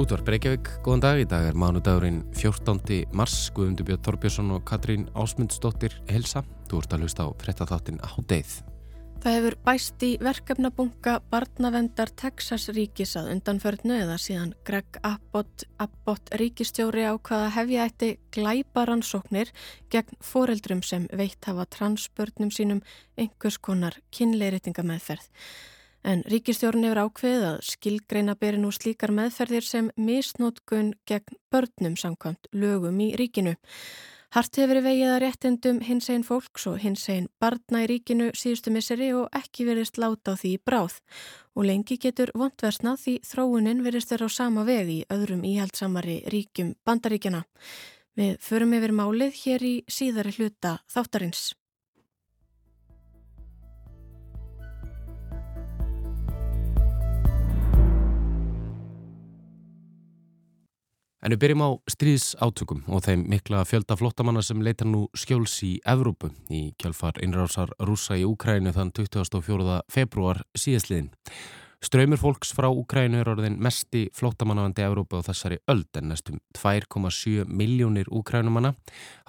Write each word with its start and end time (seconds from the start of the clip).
Útvar 0.00 0.22
Breykjavík, 0.24 0.70
góðan 0.80 1.02
dag. 1.04 1.18
Í 1.20 1.24
dag 1.28 1.46
er 1.50 1.56
mánudagurinn 1.58 2.22
14. 2.32 3.02
mars. 3.12 3.50
Guðmundur 3.52 3.84
Björn 3.84 4.00
Þorbjörnsson 4.06 4.52
og 4.56 4.62
Katrín 4.64 5.02
Ásmundsdóttir 5.12 5.98
Helsa. 6.08 6.40
Þú 6.70 6.78
ert 6.80 6.94
að 6.96 7.02
hlusta 7.04 7.26
á 7.28 7.36
frettatháttin 7.36 8.00
á 8.00 8.16
deið. 8.24 8.54
Það 9.20 9.36
hefur 9.36 9.56
bæst 9.66 10.06
í 10.06 10.08
verkefnabunga 10.24 11.18
barnavendar 11.30 12.10
Texas 12.16 12.70
ríkis 12.72 13.12
að 13.20 13.28
undanförnu 13.34 13.98
eða 14.06 14.16
síðan 14.16 14.54
Greg 14.64 14.96
Abbott, 15.04 15.66
Abbott 15.76 16.32
ríkistjóri 16.40 17.04
á 17.04 17.12
hvaða 17.20 17.52
hefja 17.58 17.84
eitti 17.84 18.10
glæbaransóknir 18.32 19.52
gegn 19.92 20.18
foreldrum 20.24 20.80
sem 20.82 21.04
veitt 21.12 21.44
hafa 21.44 21.68
transbörnum 21.68 22.48
sínum 22.48 22.80
einhvers 23.20 23.60
konar 23.60 24.00
kynleiritinga 24.08 24.88
meðferð. 24.88 25.28
En 26.02 26.24
ríkistjórn 26.26 26.82
hefur 26.82 27.04
ákveðið 27.06 27.44
að 27.46 27.60
skilgreina 27.68 28.34
beri 28.38 28.58
nú 28.58 28.72
slíkar 28.74 29.12
meðferðir 29.14 29.66
sem 29.66 29.90
misnótkun 29.94 30.96
gegn 31.06 31.38
börnum 31.52 31.94
samkvæmt 32.00 32.50
lögum 32.52 32.98
í 33.04 33.12
ríkinu. 33.18 33.54
Hart 34.32 34.56
hefur 34.56 34.70
verið 34.72 34.86
vegið 34.88 35.10
að 35.12 35.20
réttendum 35.22 35.78
hins 35.84 36.08
einn 36.08 36.22
fólks 36.24 36.64
og 36.66 36.78
hins 36.80 37.04
einn 37.12 37.28
barna 37.42 37.84
í 37.84 37.88
ríkinu 37.90 38.30
síðustu 38.32 38.72
misseri 38.72 39.10
og 39.12 39.28
ekki 39.36 39.66
verist 39.68 40.00
láta 40.00 40.32
á 40.32 40.40
því 40.40 40.56
bráð. 40.64 40.98
Og 41.52 41.68
lengi 41.68 41.98
getur 42.00 42.32
vondversnað 42.32 43.02
því 43.04 43.16
þróunin 43.28 43.84
verist 43.84 44.10
vera 44.14 44.26
á 44.26 44.30
sama 44.32 44.64
veg 44.64 44.88
í 44.88 45.00
öðrum 45.12 45.44
íhaldsamari 45.44 46.22
ríkjum 46.32 46.74
bandaríkjana. 46.82 47.44
Við 48.16 48.38
förum 48.40 48.72
yfir 48.80 48.96
málið 48.96 49.36
hér 49.44 49.68
í 49.68 49.74
síðari 49.84 50.32
hluta 50.38 50.78
þáttarins. 50.88 51.52
En 61.22 61.30
við 61.30 61.38
byrjum 61.44 61.60
á 61.62 61.70
stríðsátökum 61.86 62.80
og 62.90 63.04
þeim 63.06 63.20
mikla 63.30 63.60
fjölda 63.62 63.94
flottamanna 63.94 64.40
sem 64.42 64.58
leita 64.58 64.82
nú 64.82 65.04
skjóls 65.14 65.54
í 65.62 65.76
Evrópu 65.86 66.32
í 66.50 66.72
kjálfar 66.82 67.20
innrásar 67.22 67.70
rúsa 67.78 68.16
í 68.18 68.24
Úkrænu 68.26 68.72
þann 68.74 68.90
24. 68.90 69.76
februar 69.86 70.40
síðastliðin. 70.58 71.12
Ströymur 71.82 72.18
fólks 72.18 72.50
frá 72.58 72.66
Úkrænu 72.74 73.22
er 73.22 73.30
orðin 73.30 73.60
mesti 73.62 74.08
flottamannavandi 74.18 74.82
Evrópu 74.82 75.22
á 75.22 75.26
þessari 75.30 75.60
öld 75.70 76.02
en 76.02 76.10
næstum 76.10 76.42
2,7 76.58 77.46
miljónir 77.46 78.10
Úkrænumanna 78.10 78.74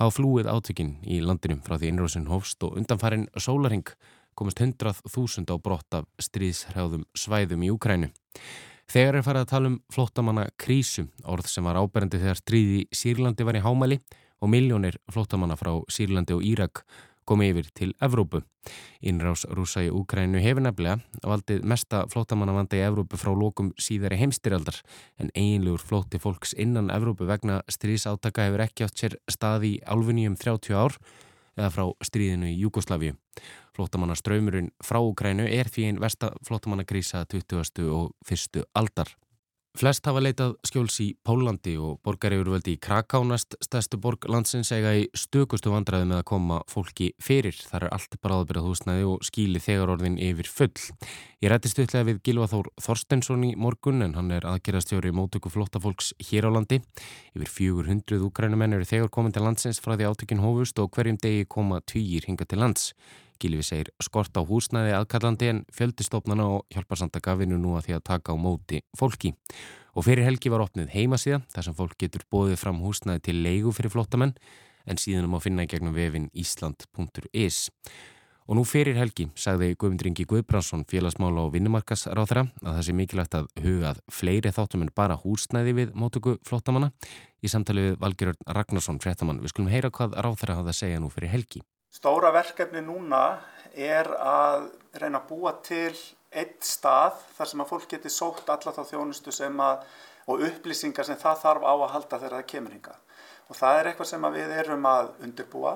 hafa 0.02 0.18
flúið 0.18 0.50
átökin 0.50 0.96
í 1.06 1.22
landinum 1.22 1.62
frá 1.62 1.78
því 1.78 1.94
innrásin 1.94 2.30
hófst 2.34 2.66
og 2.66 2.82
undanfærin 2.82 3.30
sólaring 3.38 3.86
komist 4.34 4.58
100.000 4.58 5.46
á 5.46 5.56
brott 5.62 6.02
af 6.02 6.10
stríðshrjáðum 6.18 7.06
svæðum 7.14 7.70
í 7.70 7.74
Úkrænu. 7.78 8.16
Þegar 8.92 9.18
er 9.18 9.26
farið 9.26 9.46
að 9.46 9.52
tala 9.54 9.72
um 9.72 9.80
flottamanna 9.94 10.50
krísu, 10.60 11.08
orð 11.24 11.48
sem 11.50 11.66
var 11.66 11.80
áberendi 11.80 12.20
þegar 12.22 12.42
stríði 12.42 12.84
Sýrlandi 12.94 13.48
var 13.48 13.58
í 13.58 13.64
hámæli 13.64 14.00
og 14.44 14.52
miljónir 14.52 15.00
flottamanna 15.12 15.58
frá 15.58 15.72
Sýrlandi 15.92 16.36
og 16.36 16.44
Írak 16.44 16.84
komi 17.26 17.50
yfir 17.52 17.70
til 17.76 17.94
Evrópu. 18.04 18.44
Innrás 19.04 19.46
rúsa 19.52 19.84
í 19.84 19.92
Úkrænu 19.92 20.42
hefur 20.44 20.64
nefnilega 20.64 21.00
valdið 21.24 21.66
mesta 21.68 22.04
flottamannavanda 22.12 22.80
í 22.80 22.84
Evrópu 22.84 23.20
frá 23.20 23.32
lókum 23.36 23.72
síðari 23.80 24.20
heimstyrjaldar 24.22 24.80
en 25.20 25.32
eiginlegur 25.32 25.84
flótti 25.84 26.20
fólks 26.20 26.56
innan 26.60 26.92
Evrópu 26.94 27.28
vegna 27.30 27.62
stríðsátaka 27.72 28.48
hefur 28.48 28.66
ekki 28.68 28.88
átt 28.88 29.00
sér 29.00 29.18
staði 29.32 29.78
álfunni 29.88 30.28
um 30.28 30.38
30 30.40 30.76
ár 30.76 30.98
eða 31.58 31.72
frá 31.74 31.86
stríðinu 32.04 32.52
í 32.52 32.60
Júkoslavíu. 32.64 33.16
Flótamannaströymurinn 33.74 34.72
frá 34.86 35.02
Ukrænu 35.02 35.48
er 35.50 35.70
því 35.72 35.90
einn 35.90 36.02
versta 36.04 36.32
flótamannakrísa 36.46 37.26
20. 37.26 37.90
og 37.90 38.14
1. 38.30 38.66
aldar. 38.78 39.16
Flest 39.74 40.06
hafa 40.06 40.22
leitað 40.22 40.52
skjóls 40.70 41.00
í 41.02 41.06
Pólandi 41.26 41.72
og 41.82 41.96
borgaryfurvöldi 42.06 42.76
í 42.76 42.78
Krakánast, 42.78 43.56
stærstu 43.66 43.98
borg 43.98 44.28
landsins 44.30 44.70
eiga 44.70 44.92
í 44.94 45.08
stökustu 45.18 45.72
vandraði 45.74 46.06
með 46.12 46.20
að 46.20 46.28
koma 46.30 46.60
fólki 46.70 47.08
fyrir. 47.18 47.58
Það 47.58 47.88
er 47.88 47.96
allt 47.98 48.18
bráðbyrjað 48.22 48.68
húsnæði 48.68 49.08
og 49.10 49.26
skíli 49.26 49.64
þegar 49.66 49.96
orðin 49.96 50.20
yfir 50.22 50.52
full. 50.60 50.70
Ég 51.42 51.50
rætti 51.50 51.74
stutlega 51.74 52.06
við 52.12 52.22
Gilva 52.30 52.52
Þór 52.54 52.70
Þorstensson 52.86 53.50
í 53.50 53.52
morgun 53.58 54.06
en 54.06 54.14
hann 54.14 54.30
er 54.38 54.46
aðgerastjóri 54.46 55.10
í 55.10 55.18
mótöku 55.18 55.50
flótafólks 55.50 56.14
hér 56.30 56.52
á 56.54 56.54
landi. 56.54 56.84
Yfir 57.34 57.54
400 57.58 58.22
úkrænumenn 58.30 58.78
eru 58.78 58.86
þegar 58.86 59.10
komin 59.10 59.34
til 59.34 59.48
landsins 59.48 59.82
frá 59.82 59.98
því 59.98 60.12
átökinn 60.14 60.46
hófust 60.46 60.78
og 60.86 60.94
hverjum 60.94 61.18
degi 61.18 61.50
koma 61.50 61.82
týjir 61.82 62.30
hinga 62.30 62.46
til 62.46 62.62
lands. 62.62 62.92
Gilvi 63.44 63.64
segir 63.68 63.92
skort 64.04 64.36
á 64.40 64.42
húsnæði 64.48 64.94
aðkallandi 64.96 65.50
en 65.52 65.64
fjöldistofnana 65.76 66.46
og 66.56 66.64
hjálparsandaka 66.72 67.36
vinnu 67.42 67.60
nú 67.60 67.76
að 67.76 67.90
því 67.90 67.98
að 67.98 68.06
taka 68.08 68.36
á 68.36 68.38
móti 68.40 68.80
fólki. 68.96 69.34
Og 69.94 70.08
fyrir 70.08 70.26
helgi 70.26 70.52
var 70.54 70.64
opnið 70.64 70.94
heimasíða 70.96 71.42
þar 71.52 71.68
sem 71.68 71.76
fólk 71.78 71.98
getur 72.00 72.24
bóðið 72.32 72.62
fram 72.64 72.80
húsnæði 72.82 73.26
til 73.28 73.42
leigu 73.44 73.76
fyrir 73.76 73.94
flottamenn 73.94 74.34
en 74.88 75.00
síðan 75.00 75.30
að 75.30 75.46
finna 75.46 75.68
í 75.68 75.70
gegnum 75.72 75.96
vefin 75.96 76.32
ísland.is. 76.34 77.68
Og 78.44 78.58
nú 78.58 78.64
fyrir 78.68 78.98
helgi 79.00 79.30
sagði 79.40 79.72
Guðmundringi 79.80 80.26
Guðbrandsson 80.28 80.84
félagsmála 80.92 81.46
og 81.46 81.54
vinnumarkasráþra 81.54 82.44
að 82.64 82.72
það 82.74 82.82
sé 82.88 82.96
mikilvægt 83.00 83.38
að 83.40 83.52
hugað 83.64 84.02
fleiri 84.12 84.52
þáttum 84.56 84.84
en 84.84 84.92
bara 84.96 85.20
húsnæði 85.20 85.76
við 85.78 85.94
mótöku 85.96 86.36
flottamanna. 86.48 86.92
Í 87.44 87.52
samtali 87.52 87.88
við 87.88 88.02
Valgerörn 88.04 88.52
Ragnarsson, 88.58 89.00
fréttamann, 89.04 89.40
við 89.44 89.56
skulum 89.56 89.72
heyra 89.72 89.92
hvað 89.96 90.18
ráþra 90.20 90.60
hafa 90.60 90.76
að 90.76 90.82
segja 90.82 91.00
nú 91.00 91.12
fyrir 91.12 91.32
helgi. 91.32 91.64
Stóra 91.94 92.32
verkefni 92.34 92.82
núna 92.82 93.38
er 93.74 94.08
að 94.18 94.72
reyna 94.98 95.22
að 95.22 95.28
búa 95.30 95.52
til 95.66 95.94
eitt 96.34 96.66
stað 96.66 97.20
þar 97.38 97.50
sem 97.52 97.62
að 97.62 97.70
fólk 97.70 97.92
geti 97.92 98.10
sótt 98.10 98.50
alla 98.50 98.74
þá 98.74 98.82
þjónustu 98.90 99.34
sem 99.34 99.60
að 99.62 99.84
og 100.32 100.44
upplýsingar 100.48 101.08
sem 101.08 101.20
það 101.20 101.42
þarf 101.42 101.66
á 101.68 101.74
að 101.74 101.92
halda 101.96 102.20
þegar 102.20 102.38
það 102.38 102.48
kemur 102.52 102.76
hinga. 102.78 102.96
Og 103.50 103.60
það 103.60 103.80
er 103.80 103.90
eitthvað 103.90 104.10
sem 104.10 104.28
við 104.34 104.56
erum 104.62 104.88
að 104.88 105.12
undirbúa. 105.28 105.74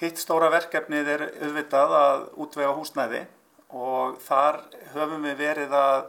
Hitt 0.00 0.18
stóra 0.18 0.50
verkefnið 0.50 1.10
er 1.14 1.24
auðvitað 1.30 1.94
að 2.00 2.24
útvega 2.44 2.74
húsnæði 2.74 3.22
og 3.74 4.18
þar 4.26 4.60
höfum 4.94 5.28
við 5.28 5.38
verið 5.38 5.76
að 5.78 6.00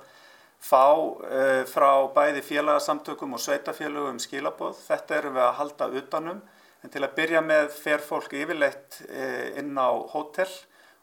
fá 0.65 0.85
uh, 0.89 1.61
frá 1.69 1.91
bæði 2.15 2.41
félagsamtökum 2.45 3.37
og 3.37 3.43
sveitafélagum 3.43 4.19
skilaboð. 4.19 4.79
Þetta 4.87 5.19
erum 5.19 5.37
við 5.37 5.45
að 5.45 5.57
halda 5.61 5.89
utanum 6.01 6.41
En 6.85 6.91
til 6.93 7.01
að 7.01 7.15
byrja 7.17 7.39
með 7.41 7.71
fer 7.73 8.01
fólk 8.05 8.35
yfirleitt 8.37 8.99
eh, 9.09 9.55
inn 9.57 9.73
á 9.73 9.89
hótel 10.11 10.51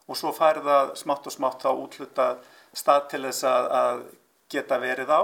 og 0.07 0.15
svo 0.15 0.29
fær 0.31 0.61
það 0.63 0.93
smátt 0.95 1.25
og 1.27 1.33
smátt 1.35 1.65
þá 1.65 1.71
útluta 1.73 2.27
stað 2.71 3.09
til 3.11 3.19
þess 3.25 3.43
að, 3.49 4.05
geta 4.53 4.77
verið 4.79 5.11
á. 5.11 5.21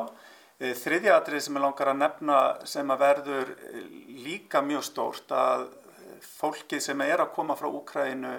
Eh, 0.60 0.74
þriðja 0.76 1.16
atrið 1.16 1.46
sem 1.46 1.56
ég 1.56 1.64
langar 1.64 1.94
að 1.94 2.00
nefna 2.02 2.40
sem 2.68 2.92
að 2.92 3.04
verður 3.06 3.54
eh, 3.56 3.86
líka 4.26 4.60
mjög 4.66 4.84
stórt 4.90 5.32
að 5.32 5.70
fólkið 6.28 6.84
sem 6.84 7.06
er 7.08 7.24
að 7.24 7.32
koma 7.38 7.56
frá 7.56 7.70
Úkrænu 7.70 8.36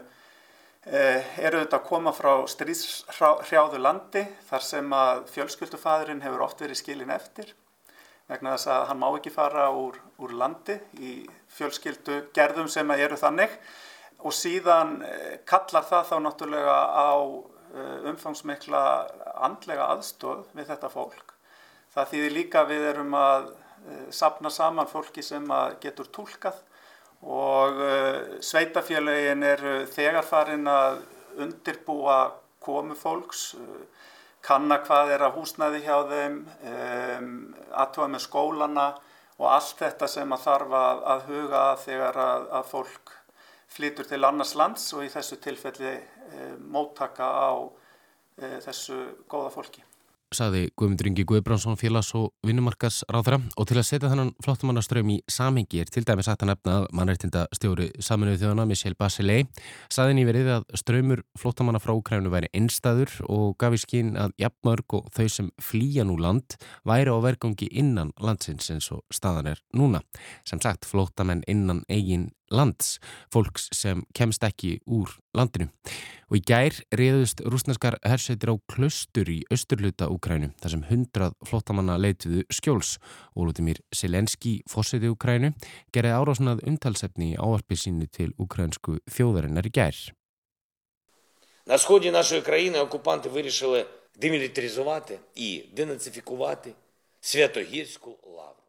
eru 0.91 1.59
auðvitað 1.61 1.79
að 1.79 1.89
koma 1.89 2.13
frá 2.17 2.31
stríðshrjáðu 2.49 3.81
landi 3.81 4.27
þar 4.49 4.65
sem 4.65 4.93
að 4.97 5.25
fjölskyldufæðurinn 5.33 6.23
hefur 6.25 6.45
oft 6.45 6.61
verið 6.65 6.81
skilin 6.81 7.13
eftir 7.17 7.53
vegna 8.31 8.55
þess 8.55 8.71
að 8.71 8.89
hann 8.91 9.01
má 9.01 9.07
ekki 9.11 9.33
fara 9.35 9.69
úr, 9.75 9.97
úr 10.23 10.35
landi 10.39 10.77
í 11.03 11.15
fjölskyldu 11.51 12.21
gerðum 12.37 12.69
sem 12.71 12.91
eru 12.95 13.19
þannig 13.19 13.57
og 14.21 14.35
síðan 14.37 15.01
eh, 15.07 15.41
kallar 15.49 15.87
það 15.89 16.09
þá 16.11 16.17
náttúrulega 16.25 16.77
á 16.93 17.13
eh, 17.17 17.97
umfangsmikla 18.13 18.83
andlega 19.47 19.89
aðstóð 19.95 20.45
við 20.57 20.71
þetta 20.73 20.91
fólk. 20.93 21.35
Það 21.91 22.11
þýðir 22.13 22.37
líka 22.37 22.65
við 22.69 22.87
erum 22.93 23.17
að 23.19 23.49
eh, 23.51 24.05
sapna 24.15 24.53
saman 24.53 24.91
fólki 24.91 25.25
sem 25.27 25.47
getur 25.83 26.11
tólkað 26.13 26.67
og 27.21 27.77
sveitafélagin 28.41 29.43
eru 29.45 29.73
þegar 29.93 30.25
farin 30.25 30.65
að 30.73 31.03
undirbúa 31.45 32.31
komu 32.65 32.95
fólks, 32.97 33.51
kanna 34.45 34.81
hvað 34.87 35.15
er 35.15 35.25
að 35.27 35.39
húsnæði 35.39 35.85
hjá 35.85 35.97
þeim, 36.11 36.37
um, 36.73 37.31
aðtóa 37.83 38.09
með 38.09 38.25
skólana 38.25 38.89
og 39.41 39.49
allt 39.49 39.79
þetta 39.81 40.09
sem 40.11 40.33
að 40.37 40.45
þarf 40.45 40.77
að, 40.81 41.03
að 41.15 41.27
huga 41.31 41.65
þegar 41.81 42.21
að, 42.25 42.47
að 42.59 42.71
fólk 42.75 43.15
flytur 43.71 44.09
til 44.09 44.25
annars 44.27 44.57
lands 44.59 44.89
og 44.97 45.07
í 45.07 45.13
þessu 45.13 45.39
tilfelli 45.41 45.93
e, 45.95 46.49
móttaka 46.75 47.25
á 47.25 47.53
e, 48.37 48.59
þessu 48.67 48.99
góða 49.31 49.53
fólki 49.55 49.85
saði 50.35 50.69
Guðmundur 50.79 51.09
Ingi 51.11 51.25
Guðbránsson 51.27 51.79
félags- 51.81 52.13
og 52.15 52.31
vinnumarkas 52.47 53.01
ráðra 53.11 53.41
og 53.59 53.67
til 53.67 53.79
að 53.81 53.87
setja 53.89 54.11
þennan 54.13 54.31
flottumannaströym 54.45 55.11
í 55.11 55.19
samhengi 55.31 55.81
er 55.83 55.91
til 55.91 56.05
dæmis 56.07 56.29
að 56.31 56.41
það 56.43 56.51
nefna 56.53 56.77
að 56.77 56.87
mannreitinda 56.99 57.45
stjóri 57.57 57.89
saminuð 57.99 58.39
þjóðana 58.43 58.67
Michel 58.71 58.97
Bachelet 58.99 59.63
saði 59.91 60.17
nýverið 60.19 60.51
að 60.55 60.67
ströymur 60.79 61.25
flottamanna 61.39 61.83
frá 61.83 61.95
Ukrænu 61.97 62.31
væri 62.31 62.51
einstaður 62.55 63.17
og 63.27 63.57
gaf 63.59 63.75
í 63.75 63.83
skinn 63.83 64.15
að 64.15 64.37
jafnmörg 64.39 64.99
og 65.01 65.11
þau 65.17 65.27
sem 65.29 65.51
flýja 65.59 66.07
nú 66.07 66.19
land 66.21 66.59
væri 66.87 67.11
á 67.11 67.19
vergangi 67.19 67.71
innan 67.71 68.15
landsins 68.23 68.71
eins 68.71 68.91
og 68.95 69.03
staðan 69.11 69.51
er 69.55 69.65
núna. 69.75 70.05
Sem 70.47 70.63
sagt 70.63 70.87
flottamenn 70.87 71.43
innan 71.51 71.83
eigin 71.91 72.31
lands, 72.52 73.00
fólks 73.34 73.70
sem 73.76 74.04
kemst 74.16 74.44
ekki 74.46 74.80
úr 74.86 75.12
landinu. 75.36 75.68
Og 76.30 76.40
í 76.40 76.42
gær 76.46 76.78
reyðust 76.96 77.44
rúsneskar 77.46 77.98
hersveitir 78.06 78.54
á 78.54 78.56
klustur 78.72 79.30
í 79.30 79.40
austurluta 79.54 80.10
Úkrænu, 80.14 80.52
þar 80.62 80.74
sem 80.74 80.86
hundrað 80.90 81.36
flottamanna 81.46 81.98
leituðu 82.02 82.46
skjóls. 82.50 82.96
Ólútimir 83.38 83.82
Selenski, 83.94 84.60
fósiti 84.70 85.12
Úkrænu, 85.12 85.54
gerði 85.94 86.14
árásnað 86.18 86.64
umtalsefni 86.70 87.34
í 87.34 87.40
áarpi 87.40 87.78
sínu 87.80 88.10
til 88.10 88.32
úkrænsku 88.42 89.00
þjóðarinnar 89.10 89.70
í 89.70 89.74
gær. 89.76 90.00
На 91.66 91.78
сході 91.78 92.12
нашої 92.12 92.42
країни 92.42 92.80
окупанти 92.80 93.30
вирішили 93.30 93.86
демілітаризувати 94.16 95.20
і 95.36 95.64
денацифікувати 95.74 96.74
Святогірську 97.22 98.18
лавру. 98.24 98.62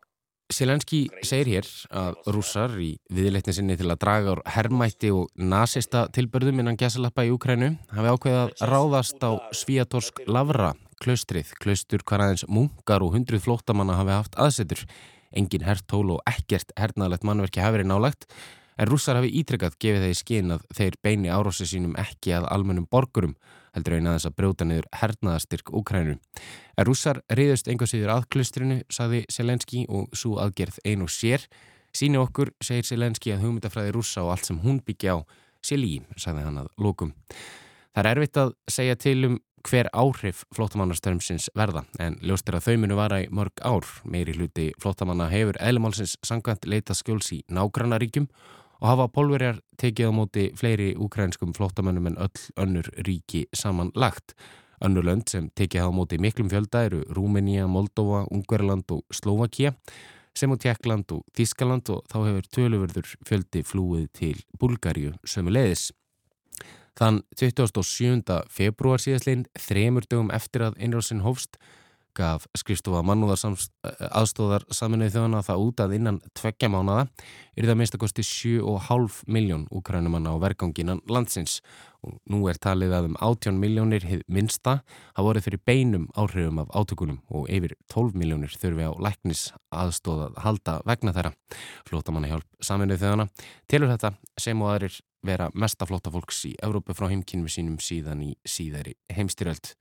Selenski 0.51 1.05
segir 1.23 1.47
hér 1.47 1.67
að 1.95 2.17
rússar 2.35 2.73
í 2.83 2.89
viðleitni 3.13 3.53
sinni 3.55 3.77
til 3.79 3.87
að 3.87 4.01
draga 4.03 4.33
úr 4.35 4.41
herrmætti 4.51 5.11
og 5.15 5.29
nazista 5.39 6.05
tilbörðum 6.11 6.59
innan 6.59 6.79
gæsalappa 6.79 7.23
í 7.27 7.31
Ukrænu 7.31 7.71
hafi 7.95 8.11
ákveðað 8.11 8.65
ráðast 8.67 9.23
á 9.23 9.31
Svíatorsk 9.55 10.23
Lavra 10.27 10.73
klaustrið, 11.01 11.53
klaustur 11.61 12.03
hvar 12.05 12.25
aðeins 12.25 12.45
munkar 12.51 13.03
og 13.05 13.15
hundruð 13.15 13.45
flótamanna 13.47 13.97
hafi 13.97 14.13
haft 14.13 14.37
aðsetur. 14.39 14.83
Engin 15.31 15.63
herrtól 15.65 16.17
og 16.17 16.25
ekkert 16.29 16.73
hernaðlegt 16.77 17.25
mannverki 17.25 17.63
hafi 17.63 17.79
verið 17.79 17.91
nálagt 17.93 18.27
en 18.77 18.89
rússar 18.89 19.17
hafi 19.19 19.31
ítrekkað 19.39 19.79
gefið 19.81 20.05
þeir 20.07 20.19
skinn 20.19 20.55
að 20.57 20.67
þeir 20.75 20.99
beini 21.05 21.31
árási 21.31 21.67
sínum 21.69 21.95
ekki 21.99 22.35
að 22.35 22.49
almennum 22.51 22.89
borgurum 22.91 23.37
heldur 23.75 23.97
eina 23.97 24.15
þess 24.15 24.29
að 24.29 24.37
brjóta 24.39 24.67
niður 24.67 24.87
hernaðastyrk 25.01 25.73
Úkrænu. 25.79 26.17
En 26.77 26.87
rússar 26.87 27.21
reyðust 27.31 27.69
einhvað 27.71 27.93
síður 27.93 28.15
að 28.15 28.27
klustrinu, 28.33 28.79
saði 28.91 29.23
Selenski 29.31 29.85
og 29.89 30.11
svo 30.17 30.37
aðgerð 30.43 30.81
ein 30.85 31.05
og 31.05 31.11
sér. 31.13 31.45
Síni 31.95 32.19
okkur, 32.19 32.53
segir 32.63 32.87
Selenski 32.87 33.33
að 33.35 33.45
hugmyndafræði 33.45 33.95
rússa 33.95 34.25
og 34.25 34.33
allt 34.35 34.47
sem 34.47 34.59
hún 34.63 34.81
byggja 34.85 35.15
á 35.15 35.19
sé 35.61 35.77
líf, 35.77 36.07
sagði 36.17 36.47
hann 36.47 36.61
að 36.63 36.71
lókum. 36.81 37.15
Það 37.91 38.05
er 38.05 38.11
erfitt 38.11 38.39
að 38.39 38.53
segja 38.71 38.99
til 38.99 39.17
um 39.27 39.39
hver 39.67 39.89
áhrif 39.93 40.45
flótamannarstörmsins 40.55 41.51
verða 41.57 41.83
en 42.01 42.15
ljóst 42.25 42.47
er 42.49 42.57
að 42.57 42.65
þau 42.65 42.77
munu 42.81 42.97
vara 42.97 43.19
í 43.21 43.27
mörg 43.29 43.61
ár. 43.61 43.85
Meiri 44.03 44.33
hluti 44.37 44.71
flótamanna 44.81 45.29
hefur 45.29 45.59
eðlumálsins 45.61 46.17
sangant 46.25 46.65
leita 46.65 46.95
skjóls 46.97 47.29
í 47.35 47.41
nágrannaríkjum 47.51 48.29
og 48.81 48.89
hafa 48.89 49.07
pólverjar 49.13 49.59
tekið 49.81 50.09
á 50.09 50.11
móti 50.13 50.47
fleiri 50.57 50.95
úkrænskum 50.97 51.53
flótamönnum 51.53 52.09
en 52.09 52.17
öll 52.17 52.47
önnur 52.57 52.89
ríki 53.05 53.45
samanlagt. 53.53 54.33
Önnur 54.81 55.05
lönd 55.05 55.29
sem 55.29 55.51
tekið 55.53 55.85
á 55.85 55.89
móti 55.93 56.17
miklum 56.17 56.49
fjölda 56.49 56.87
eru 56.89 57.03
Rúmenía, 57.13 57.67
Moldova, 57.69 58.25
Ungverland 58.31 58.89
og 58.89 59.05
Slovakia 59.13 59.75
sem 60.33 60.49
á 60.49 60.57
Tjekkland 60.57 61.11
og 61.11 61.25
Þískaland 61.37 61.89
og 61.93 62.05
þá 62.09 62.17
hefur 62.25 62.47
tölurverður 62.55 63.09
fjöldi 63.27 63.61
flúið 63.67 64.07
til 64.17 64.37
Bulgarju 64.57 65.13
sömu 65.27 65.53
leiðis. 65.53 65.91
Þann 66.97 67.21
27. 67.39 68.41
februar 68.49 68.99
síðastlein, 68.99 69.45
þremur 69.59 70.07
dögum 70.09 70.31
eftir 70.33 70.65
að 70.65 70.79
innrásin 70.79 71.23
hófst, 71.23 71.59
gaf 72.17 72.47
skrifstofa 72.57 73.03
mannúðar 73.05 73.39
aðstóðar 74.09 74.65
saminuði 74.73 75.13
þjóðana 75.15 75.43
það 75.45 75.63
út 75.65 75.83
að 75.83 75.95
innan 75.97 76.19
tveggja 76.37 76.69
mánada 76.71 77.07
er 77.55 77.67
það 77.67 77.79
minnst 77.79 77.95
að 77.97 78.03
kosti 78.03 78.25
7,5 78.27 79.21
miljón 79.31 79.67
úkrænumanna 79.71 80.33
á 80.33 80.41
verganginan 80.41 81.01
landsins 81.11 81.59
og 82.01 82.17
nú 82.29 82.41
er 82.49 82.57
talið 82.61 82.95
að 82.97 83.09
um 83.11 83.17
18 83.21 83.59
miljónir 83.61 84.05
hið 84.07 84.23
minnsta 84.31 84.79
hafa 85.13 85.25
vorið 85.27 85.47
fyrir 85.47 85.63
beinum 85.69 86.07
áhrifum 86.17 86.61
af 86.63 86.71
átökunum 86.73 87.21
og 87.29 87.49
yfir 87.53 87.75
12 87.93 88.17
miljónir 88.17 88.55
þurfi 88.57 88.89
á 88.89 88.91
læknis 89.05 89.43
aðstóðað 89.69 90.39
halda 90.41 90.79
vegna 90.87 91.13
þeirra. 91.15 91.33
Flótamanna 91.89 92.31
hjálp 92.31 92.47
saminuði 92.63 93.03
þjóðana 93.03 93.27
telur 93.69 93.93
þetta 93.93 94.15
sem 94.39 94.61
og 94.61 94.73
aðrir 94.73 94.97
vera 95.21 95.51
mesta 95.53 95.85
flótafólks 95.85 96.45
í 96.49 96.55
Evrópu 96.65 96.95
frá 96.97 97.11
heimkynum 97.11 97.49
sínum 97.51 97.77
síðan 97.81 98.23
í 98.25 98.31
síðari 98.47 98.95
heimstyröld 99.13 99.75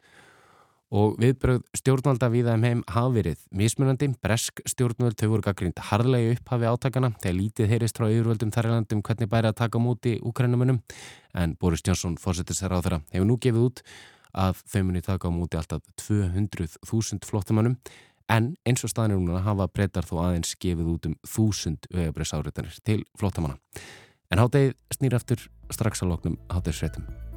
og 0.91 1.15
viðbröð 1.23 1.63
stjórnvalda 1.79 2.29
viða 2.33 2.57
um 2.59 2.65
heim 2.67 2.83
hafa 2.91 3.13
verið 3.15 3.43
mismunandi. 3.55 4.11
Bresk 4.23 4.63
stjórnvöld 4.69 5.19
þau 5.21 5.29
voru 5.35 5.47
gaggrind 5.47 5.83
harðlega 5.91 6.35
upphafi 6.35 6.71
átakana 6.71 7.13
þegar 7.23 7.37
lítið 7.39 7.71
heyrist 7.75 8.01
frá 8.01 8.09
yfirvöldum 8.11 8.51
þar 8.55 8.69
í 8.69 8.73
landum 8.75 9.03
hvernig 9.07 9.31
bæri 9.31 9.51
að 9.53 9.61
taka 9.63 9.83
múti 9.83 10.17
úkrænumunum 10.27 10.83
en 11.39 11.57
Boris 11.61 11.85
Johnson 11.87 12.19
fórsetisar 12.19 12.75
á 12.75 12.83
þeirra 12.83 13.03
hefur 13.15 13.31
nú 13.31 13.39
gefið 13.39 13.69
út 13.69 13.85
að 14.35 14.63
þau 14.73 14.83
muni 14.87 15.03
taka 15.03 15.31
múti 15.35 15.59
alltaf 15.59 15.87
200.000 16.03 17.27
flottamannum 17.27 17.79
en 18.31 18.53
eins 18.67 18.85
og 18.87 18.93
staðinu 18.93 19.23
núna 19.23 19.43
hafa 19.47 19.71
breytar 19.71 20.07
þó 20.07 20.21
aðeins 20.27 20.55
gefið 20.63 20.93
út 20.95 21.11
um 21.11 21.17
1000 21.27 21.91
vegabreysáriðanir 21.95 22.79
til 22.87 23.03
flottamanna. 23.19 23.59
En 24.31 24.43
háttegið 24.43 24.77
snýr 24.95 25.19
eftir 25.19 25.51
strax 25.75 26.05
að 26.05 26.15
loknum 26.15 26.39
háttegisréttum. 26.51 27.30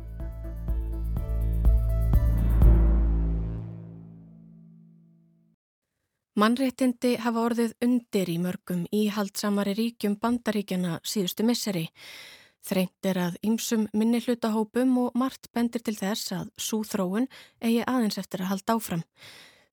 Mannréttindi 6.33 7.11
hafa 7.21 7.43
orðið 7.45 7.75
undir 7.85 8.29
í 8.33 8.39
mörgum 8.41 8.87
íhaldsamari 8.89 9.75
ríkjum 9.77 10.15
bandaríkjana 10.17 10.95
síðustu 11.05 11.45
misseri. 11.45 11.83
Þreint 12.65 13.05
er 13.05 13.19
að 13.21 13.37
ýmsum 13.45 13.83
minni 13.93 14.17
hlutahópum 14.23 14.95
og 14.97 15.19
margt 15.19 15.51
bendir 15.53 15.83
til 15.85 15.93
þess 15.99 16.33
að 16.33 16.49
súþróun 16.57 17.27
eigi 17.61 17.83
aðeins 17.85 18.17
eftir 18.17 18.41
að 18.41 18.49
halda 18.49 18.77
áfram. 18.79 19.03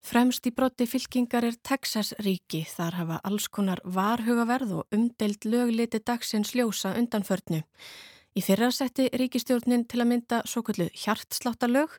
Fremst 0.05 0.45
í 0.45 0.53
brotti 0.53 0.85
fylkingar 0.85 1.47
er 1.49 1.57
Texas 1.65 2.13
ríki, 2.21 2.67
þar 2.69 2.99
hafa 2.99 3.21
alls 3.25 3.49
konar 3.49 3.81
varhugaverð 3.85 4.77
og 4.83 4.97
umdeild 4.97 5.49
lögliti 5.49 6.03
dagsins 6.05 6.53
ljósa 6.53 6.93
undanförnu. 7.01 7.63
Í 8.41 8.43
fyrra 8.47 8.71
setti 8.73 9.05
ríkistjórnin 9.21 9.83
til 9.91 9.99
að 10.01 10.07
mynda 10.15 10.37
svo 10.49 10.63
kallu 10.65 10.87
hjartsláttalög, 10.97 11.93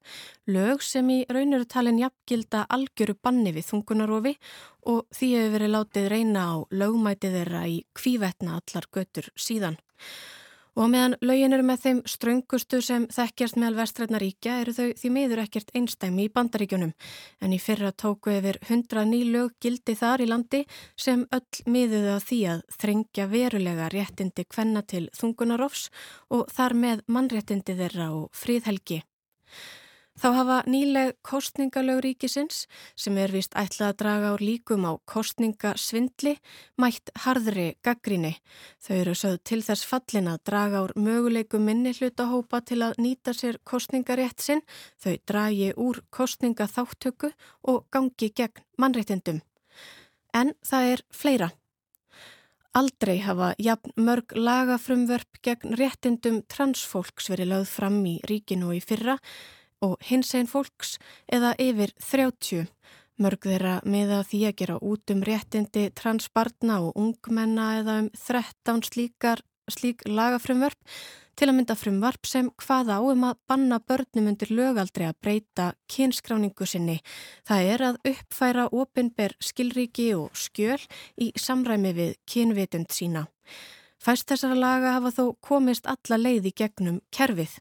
lög 0.49 0.81
sem 0.81 1.05
í 1.13 1.19
raunuru 1.29 1.67
talin 1.69 1.99
jafngilda 2.01 2.63
algjöru 2.73 3.13
banni 3.21 3.51
við 3.53 3.67
þungunarofi 3.67 4.31
og 4.89 5.03
því 5.13 5.29
hefur 5.35 5.53
verið 5.53 5.73
látið 5.75 6.07
reyna 6.15 6.47
á 6.49 6.55
lögmætið 6.73 7.37
þeirra 7.37 7.61
í 7.69 7.75
kvívetna 7.93 8.57
allar 8.57 8.89
götur 8.89 9.29
síðan. 9.37 9.77
Og 10.79 10.87
meðan 10.87 11.17
lögin 11.19 11.51
eru 11.51 11.65
með 11.67 11.81
þeim 11.83 11.97
ströngustu 12.07 12.79
sem 12.85 13.07
þekkjast 13.11 13.57
meðal 13.59 13.81
vestrætnaríkja 13.81 14.53
eru 14.61 14.75
þau 14.77 14.93
því 15.01 15.11
miður 15.17 15.41
ekkert 15.43 15.73
einstæmi 15.75 16.29
í 16.29 16.31
bandaríkjunum 16.31 16.93
en 17.43 17.55
í 17.55 17.59
fyrra 17.59 17.91
tóku 17.91 18.31
yfir 18.37 18.61
hundra 18.69 19.03
ný 19.03 19.19
lög 19.33 19.57
gildi 19.59 19.97
þar 19.99 20.23
í 20.23 20.29
landi 20.31 20.63
sem 20.95 21.27
öll 21.35 21.67
miðuðu 21.75 22.15
að 22.15 22.25
því 22.29 22.41
að 22.55 22.65
þrengja 22.79 23.27
verulega 23.35 23.91
réttindi 23.91 24.47
kvenna 24.47 24.85
til 24.87 25.09
þungunarofs 25.19 25.89
og 26.31 26.47
þar 26.55 26.79
með 26.85 27.07
mannréttindi 27.11 27.75
þeirra 27.75 28.13
og 28.15 28.29
fríðhelgi. 28.31 29.03
Þá 30.19 30.27
hafa 30.35 30.55
nýleg 30.67 31.13
kostningalög 31.23 32.01
ríkisins 32.03 32.65
sem 32.99 33.15
er 33.17 33.31
vist 33.31 33.53
ætlað 33.55 33.93
að 33.93 33.99
draga 34.01 34.31
úr 34.35 34.41
líkum 34.43 34.83
á 34.83 34.99
kostningasvindli 35.07 36.33
mætt 36.83 37.13
harðri 37.23 37.67
gaggríni. 37.85 38.33
Þau 38.83 38.95
eru 38.97 39.13
sögð 39.15 39.37
til 39.47 39.61
þess 39.63 39.87
fallin 39.87 40.27
að 40.27 40.43
draga 40.49 40.81
úr 40.83 40.93
mögulegu 40.99 41.61
minni 41.63 41.93
hlutahópa 41.95 42.59
til 42.67 42.81
að 42.83 42.99
nýta 42.99 43.31
sér 43.33 43.61
kostningarétt 43.63 44.43
sinn, 44.43 44.61
þau 44.99 45.15
dragi 45.31 45.71
úr 45.79 46.03
kostningaþáttöku 46.11 47.31
og 47.71 47.87
gangi 47.89 48.33
gegn 48.35 48.67
mannréttindum. 48.77 49.39
En 50.35 50.53
það 50.59 50.91
er 50.91 51.05
fleira. 51.15 51.49
Aldrei 52.75 53.17
hafa 53.19 53.49
jafn 53.59 53.95
mörg 53.99 54.35
lagafrumvörp 54.35 55.41
gegn 55.43 55.73
réttindum 55.79 56.43
transfólks 56.51 57.31
verið 57.31 57.51
lögð 57.55 57.73
fram 57.79 57.97
í 58.07 58.13
ríkinu 58.27 58.69
og 58.71 58.77
í 58.77 58.83
fyrra 58.83 59.17
og 59.81 59.97
hins 60.07 60.33
einn 60.37 60.49
fólks 60.49 60.97
eða 61.31 61.53
yfir 61.61 61.93
30. 61.99 62.67
Mörg 63.21 63.45
þeirra 63.45 63.79
miða 63.85 64.21
því 64.25 64.41
að 64.47 64.57
gera 64.61 64.77
út 64.81 65.13
um 65.13 65.23
réttindi 65.25 65.89
transbarna 65.97 66.79
og 66.87 66.95
ungmenna 66.97 67.67
eða 67.81 67.97
um 68.03 68.07
13 68.17 68.85
slíkar, 68.87 69.43
slík 69.69 70.01
lagafrumvarp 70.09 70.79
til 71.37 71.47
að 71.49 71.55
mynda 71.57 71.75
frumvarp 71.77 72.27
sem 72.27 72.49
hvaða 72.61 72.97
á 72.97 73.01
um 73.01 73.23
að 73.25 73.39
banna 73.49 73.79
börnum 73.79 74.31
undir 74.31 74.51
lögaldri 74.53 75.07
að 75.07 75.19
breyta 75.23 75.67
kynskráningu 75.91 76.67
sinni. 76.67 76.99
Það 77.47 77.69
er 77.73 77.83
að 77.87 77.99
uppfæra 78.11 78.67
opinber 78.69 79.35
skilríki 79.41 80.11
og 80.17 80.35
skjöl 80.37 80.81
í 81.17 81.31
samræmi 81.39 81.93
við 81.97 82.13
kynvitund 82.29 82.91
sína. 82.93 83.25
Fæst 84.01 84.29
þessara 84.31 84.57
laga 84.57 84.95
hafa 84.97 85.11
þó 85.13 85.25
komist 85.45 85.89
alla 85.89 86.17
leið 86.17 86.49
í 86.49 86.55
gegnum 86.57 87.01
kerfið. 87.13 87.59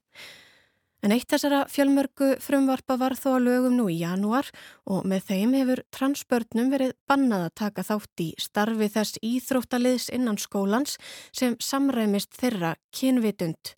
En 1.00 1.14
eitt 1.14 1.30
þessara 1.32 1.62
fjölmörgu 1.72 2.34
frumvarpa 2.44 2.98
var 3.00 3.14
þó 3.16 3.30
að 3.38 3.46
lögum 3.46 3.76
nú 3.78 3.86
í 3.88 3.96
janúar 4.02 4.50
og 4.84 5.06
með 5.08 5.30
þeim 5.30 5.54
hefur 5.56 5.80
transbörnum 5.96 6.68
verið 6.74 6.92
bannað 7.08 7.46
að 7.46 7.54
taka 7.62 7.84
þátt 7.88 8.24
í 8.24 8.28
starfi 8.36 8.90
þess 8.92 9.20
íþróttaliðs 9.24 10.10
innan 10.12 10.36
skólans 10.40 10.98
sem 11.32 11.56
samræmist 11.56 12.36
þeirra 12.36 12.74
kynvitund. 12.92 13.72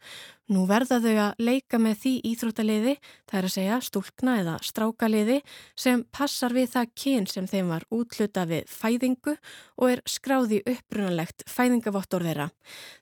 Nú 0.52 0.66
verða 0.68 0.98
þau 1.00 1.12
að 1.16 1.38
leika 1.40 1.78
með 1.80 1.94
því 2.02 2.10
íþróttaliði, 2.28 2.92
það 3.30 3.38
er 3.38 3.46
að 3.46 3.52
segja 3.54 3.76
stúlkna 3.86 4.32
eða 4.42 4.56
strákaliði, 4.66 5.36
sem 5.80 6.02
passar 6.12 6.52
við 6.52 6.66
það 6.74 6.90
kyn 7.02 7.28
sem 7.30 7.46
þeim 7.48 7.70
var 7.72 7.86
útluta 7.94 8.44
við 8.50 8.66
fæðingu 8.68 9.32
og 9.78 9.86
er 9.88 10.02
skráði 10.04 10.58
upprunalegt 10.68 11.46
fæðingavottor 11.48 12.26
þeirra. 12.26 12.50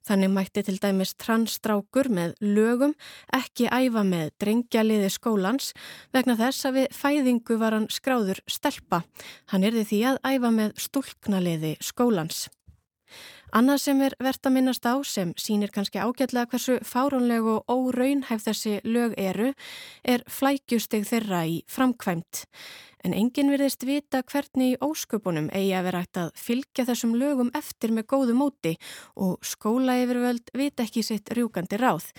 Þannig 0.06 0.32
mætti 0.36 0.64
til 0.68 0.76
dæmis 0.84 1.16
transstrákur 1.18 2.12
með 2.14 2.36
lögum 2.44 2.94
ekki 3.34 3.66
æfa 3.66 4.06
með 4.06 4.30
drengjaliði 4.44 5.10
skólans 5.10 5.72
vegna 6.14 6.38
þess 6.38 6.70
að 6.70 6.78
við 6.78 6.96
fæðingu 7.00 7.58
var 7.58 7.78
hann 7.80 7.90
skráður 7.90 8.44
stelpa. 8.46 9.02
Hann 9.50 9.66
erði 9.66 9.88
því 9.90 10.00
að 10.12 10.22
æfa 10.36 10.54
með 10.54 10.78
stúlknaliði 10.86 11.74
skólans. 11.82 12.46
Annað 13.50 13.80
sem 13.82 14.00
er 14.06 14.14
verðt 14.22 14.46
að 14.46 14.52
minnast 14.54 14.84
á 14.86 14.94
sem 15.02 15.32
sínir 15.34 15.72
kannski 15.74 15.98
ágætlega 15.98 16.52
hversu 16.52 16.76
fárónlegu 16.86 17.56
og 17.58 17.72
óraunhæf 17.72 18.44
þessi 18.44 18.76
lög 18.86 19.16
eru 19.18 19.48
er 20.06 20.22
flækjusteg 20.30 21.08
þeirra 21.08 21.42
í 21.50 21.56
framkvæmt. 21.66 22.44
En 23.00 23.14
enginn 23.16 23.48
virðist 23.48 23.84
vita 23.88 24.20
hvernig 24.28 24.74
í 24.74 24.78
ósköpunum 24.84 25.48
eigi 25.56 25.72
að 25.76 25.86
vera 25.86 26.02
hægt 26.02 26.18
að 26.20 26.32
fylgja 26.36 26.84
þessum 26.90 27.14
lögum 27.16 27.52
eftir 27.56 27.94
með 27.96 28.06
góðu 28.12 28.34
móti 28.36 28.72
og 29.16 29.38
skóla 29.46 29.96
yfirvöld 30.02 30.52
vita 30.56 30.84
ekki 30.84 31.04
sitt 31.06 31.32
rjúkandi 31.32 31.78
ráð. 31.80 32.10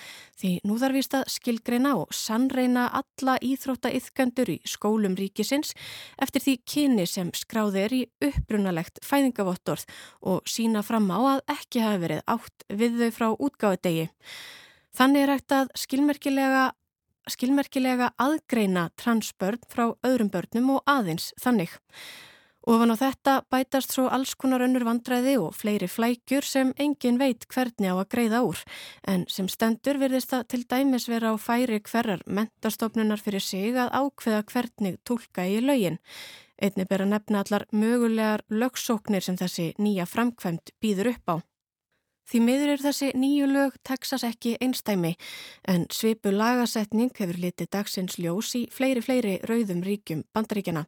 Því 0.42 0.56
nú 0.66 0.80
þarf 0.82 0.98
vist 0.98 1.18
að 1.20 1.28
skilgreina 1.36 1.94
og 2.00 2.16
sannreina 2.18 2.88
alla 3.02 3.38
íþróttaiðkandur 3.46 4.56
í 4.56 4.58
skólum 4.66 5.18
ríkisins 5.20 5.76
eftir 6.22 6.46
því 6.48 6.58
kyni 6.74 7.08
sem 7.10 7.30
skráði 7.38 7.86
er 7.86 7.98
í 8.00 8.02
upprunalegt 8.32 9.04
fæðingavottorð 9.06 9.86
og 10.34 10.50
sína 10.50 10.82
fram 10.86 11.12
á 11.14 11.38
að 11.38 11.46
ekki 11.60 11.86
hafi 11.86 12.04
verið 12.08 12.26
átt 12.26 12.68
við 12.74 13.00
þau 13.04 13.12
frá 13.20 13.30
útgáðudegi. 13.38 14.10
Þannig 14.92 15.24
er 15.24 15.32
hægt 15.38 15.54
að 15.56 15.70
skilmerkilega 15.80 16.64
skilmerkilega 17.30 18.12
aðgreina 18.22 18.90
transbörn 18.98 19.62
frá 19.70 19.92
öðrum 20.08 20.32
börnum 20.34 20.76
og 20.78 20.84
aðeins 20.90 21.32
þannig. 21.42 21.74
Ofan 22.70 22.94
á 22.94 22.96
þetta 22.96 23.34
bætast 23.50 23.96
svo 23.96 24.06
alls 24.14 24.36
konar 24.38 24.62
önnur 24.62 24.86
vandræði 24.86 25.34
og 25.42 25.56
fleiri 25.58 25.88
flækjur 25.90 26.46
sem 26.46 26.74
engin 26.78 27.18
veit 27.18 27.48
hvernig 27.50 27.90
á 27.90 27.98
að 27.98 28.10
greiða 28.14 28.44
úr 28.46 28.62
en 29.10 29.26
sem 29.34 29.50
stendur 29.50 29.98
virðist 29.98 30.30
það 30.30 30.46
til 30.54 30.62
dæmis 30.70 31.10
vera 31.10 31.34
á 31.34 31.36
færi 31.42 31.82
hverjar 31.82 32.22
mentastofnunar 32.30 33.18
fyrir 33.18 33.42
sig 33.42 33.74
að 33.74 33.90
ákveða 33.98 34.46
hvernig 34.54 35.02
tólka 35.02 35.48
í 35.50 35.58
laugin. 35.66 35.98
Einni 36.62 36.86
ber 36.86 37.02
að 37.02 37.16
nefna 37.16 37.42
allar 37.42 37.66
mögulegar 37.74 38.46
lögsóknir 38.54 39.26
sem 39.26 39.42
þessi 39.42 39.72
nýja 39.82 40.06
framkvæmt 40.06 40.76
býður 40.78 41.16
upp 41.16 41.34
á. 41.34 41.36
Því 42.32 42.40
miður 42.46 42.70
er 42.72 42.80
þessi 42.80 43.08
nýju 43.20 43.48
lög 43.52 43.74
Texas 43.84 44.24
ekki 44.24 44.54
einstæmi 44.64 45.10
en 45.68 45.82
svipu 45.92 46.32
lagasetning 46.32 47.12
hefur 47.18 47.36
litið 47.44 47.68
dagsins 47.76 48.16
ljós 48.24 48.54
í 48.56 48.62
fleiri 48.72 49.04
fleiri 49.04 49.34
rauðum 49.50 49.82
ríkjum 49.84 50.22
bandaríkjana, 50.32 50.86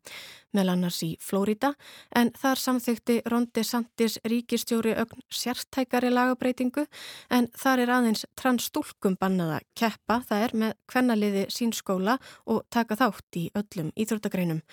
meðal 0.55 0.77
annars 0.77 1.01
í 1.03 1.11
Flórida 1.19 1.73
en 2.15 2.31
þar 2.39 2.63
samþykti 2.63 3.19
Rondi 3.27 3.67
Santis 3.67 4.15
ríkistjóri 4.23 4.95
ögn 5.03 5.27
sértækari 5.27 6.13
lagabreitingu 6.15 6.87
en 7.27 7.51
þar 7.59 7.83
er 7.83 7.95
aðeins 7.97 8.23
transstúlkum 8.39 9.19
bannaða 9.19 9.59
keppa 9.75 10.21
það 10.29 10.47
er 10.47 10.59
með 10.63 10.77
kvennaliði 10.93 11.47
sínskóla 11.51 12.21
og 12.47 12.63
taka 12.71 12.95
þátt 13.03 13.43
í 13.43 13.49
öllum 13.51 13.91
íþróttagreinum. 13.99 14.63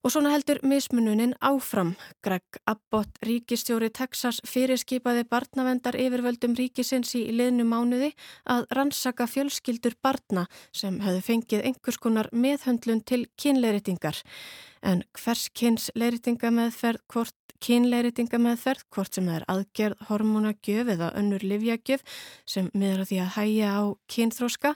Og 0.00 0.08
svona 0.14 0.30
heldur 0.32 0.62
mismununin 0.64 1.34
áfram. 1.44 1.90
Greg 2.24 2.56
Abbott, 2.64 3.18
ríkistjóri 3.20 3.90
Texas, 3.92 4.38
fyrirskipaði 4.48 5.26
barnavendar 5.28 5.98
yfirvöldum 6.00 6.54
ríkisins 6.56 7.12
í 7.18 7.26
liðnu 7.36 7.66
mánuði 7.68 8.08
að 8.48 8.64
rannsaka 8.78 9.28
fjölskyldur 9.28 9.98
barna 10.00 10.46
sem 10.72 10.96
hefðu 11.04 11.20
fengið 11.26 11.68
einhvers 11.68 12.00
konar 12.00 12.32
meðhöndlun 12.32 13.04
til 13.04 13.26
kynleiritingar. 13.36 14.16
En 14.82 15.02
hvers 15.18 15.48
kyns 15.56 15.90
leiritingameðferð, 15.98 17.02
hvort 17.12 17.36
kynleiritingameðferð, 17.60 18.86
hvort 18.94 19.16
sem 19.16 19.26
það 19.28 19.36
er 19.36 19.46
aðgerð, 19.52 20.04
hormonagjöf 20.08 20.92
eða 20.94 21.10
önnur 21.20 21.44
livjagjöf 21.44 22.04
sem 22.48 22.70
miður 22.72 23.04
að 23.04 23.10
því 23.10 23.18
að 23.20 23.34
hæja 23.36 23.74
á 23.76 23.82
kynþróska, 24.14 24.72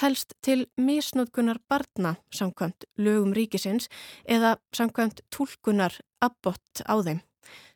telst 0.00 0.34
til 0.44 0.64
misnótkunar 0.80 1.60
barna 1.68 2.16
samkvæmt 2.34 2.88
lögum 2.96 3.36
ríkisins 3.36 3.90
eða 4.24 4.56
samkvæmt 4.76 5.20
tólkunar 5.34 6.00
abbott 6.24 6.84
á 6.88 6.96
þeim. 7.04 7.20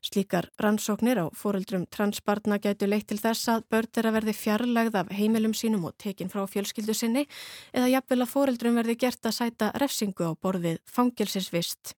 Slíkar 0.05 0.51
rannsóknir 0.63 1.21
á 1.23 1.27
fóreldrum 1.35 1.87
transbarna 1.91 2.61
gætu 2.63 2.89
leitt 2.89 3.09
til 3.11 3.21
þess 3.21 3.51
að 3.53 3.65
börn 3.73 4.01
er 4.01 4.11
að 4.11 4.19
verði 4.19 4.35
fjarlægð 4.39 4.99
af 5.03 5.15
heimilum 5.19 5.55
sínum 5.55 5.87
og 5.89 5.97
tekin 5.99 6.33
frá 6.33 6.45
fjölskyldu 6.47 6.97
sinni 6.97 7.27
eða 7.73 7.93
jafnvel 7.95 8.23
að 8.25 8.35
fóreldrum 8.35 8.79
verði 8.81 8.99
gert 9.07 9.27
að 9.27 9.39
sæta 9.41 9.73
refsingu 9.81 10.29
á 10.29 10.33
borðið 10.39 10.83
fangilsinsvist. 10.87 11.97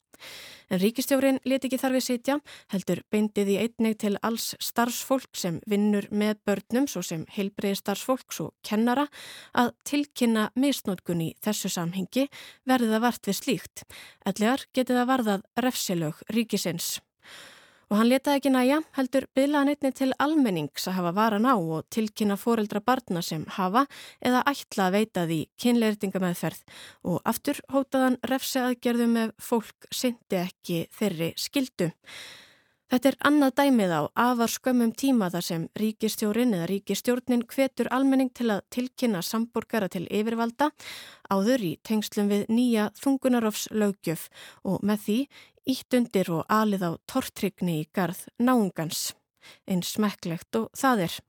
En 0.71 0.79
ríkistjórin 0.79 1.41
leti 1.49 1.67
ekki 1.67 1.81
þarfið 1.83 2.05
sitja, 2.05 2.37
heldur 2.71 3.01
beindið 3.11 3.53
í 3.55 3.57
einnig 3.65 3.97
til 4.03 4.13
alls 4.27 4.53
starfsfólk 4.63 5.35
sem 5.35 5.59
vinnur 5.71 6.07
með 6.15 6.39
börnum, 6.47 6.87
svo 6.87 7.03
sem 7.03 7.25
heilbreiði 7.35 7.81
starfsfólks 7.81 8.41
og 8.45 8.53
kennara, 8.67 9.09
að 9.51 9.73
tilkynna 9.91 10.51
misnótkun 10.55 11.25
í 11.27 11.31
þessu 11.43 11.73
samhengi 11.75 12.29
verði 12.71 12.93
það 12.95 13.07
vart 13.07 13.31
við 13.31 13.41
slíkt. 13.41 13.87
Ellegar 14.23 14.67
geti 14.71 14.95
það 14.95 15.11
varðað 15.15 15.47
refsilög 15.67 16.23
ríkisins. 16.37 16.99
Og 17.91 17.99
hann 17.99 18.07
letaði 18.07 18.39
ekki 18.39 18.51
næja, 18.55 18.77
heldur 18.95 19.25
bylaðan 19.35 19.73
einni 19.73 19.91
til 19.99 20.13
almennings 20.23 20.85
að 20.87 20.95
hafa 21.01 21.11
varan 21.17 21.49
á 21.51 21.59
og 21.59 21.89
tilkynna 21.91 22.37
foreldra 22.39 22.79
barna 22.87 23.19
sem 23.19 23.43
hafa 23.57 23.83
eða 24.23 24.45
ætla 24.47 24.87
að 24.87 24.95
veita 24.95 25.25
því 25.27 25.39
kynleirtingameðferð 25.59 26.61
og 27.11 27.19
aftur 27.33 27.59
hótaðan 27.75 28.21
refsi 28.31 28.63
aðgerðum 28.63 29.19
ef 29.25 29.35
fólk 29.43 29.91
syndi 29.91 30.39
ekki 30.39 30.85
þeirri 31.01 31.33
skildu. 31.35 31.91
Þetta 32.91 33.11
er 33.11 33.17
annað 33.27 33.53
dæmið 33.59 33.93
á 33.95 34.03
afar 34.19 34.51
skömmum 34.51 34.91
tíma 34.99 35.29
þar 35.31 35.45
sem 35.47 35.67
ríkistjórin 35.79 36.57
eða 36.57 36.71
ríkistjórnin 36.71 37.45
hvetur 37.51 37.91
almenning 37.95 38.33
til 38.35 38.49
að 38.51 38.65
tilkynna 38.75 39.23
samborgara 39.23 39.87
til 39.91 40.09
yfirvalda 40.11 40.73
áður 41.31 41.67
í 41.69 41.77
tengslum 41.87 42.31
við 42.31 42.49
nýja 42.51 42.89
þungunarofslögjöf 42.99 44.27
og 44.67 44.83
með 44.83 45.07
því 45.07 45.19
ítt 45.71 45.97
undir 45.97 46.31
og 46.35 46.47
alið 46.51 46.87
á 46.87 46.91
tortrygni 47.11 47.81
í 47.83 47.89
garð 47.95 48.25
náungans, 48.43 49.13
eins 49.71 49.95
smekklegt 49.97 50.57
og 50.59 50.69
það 50.77 51.07
er. 51.07 51.21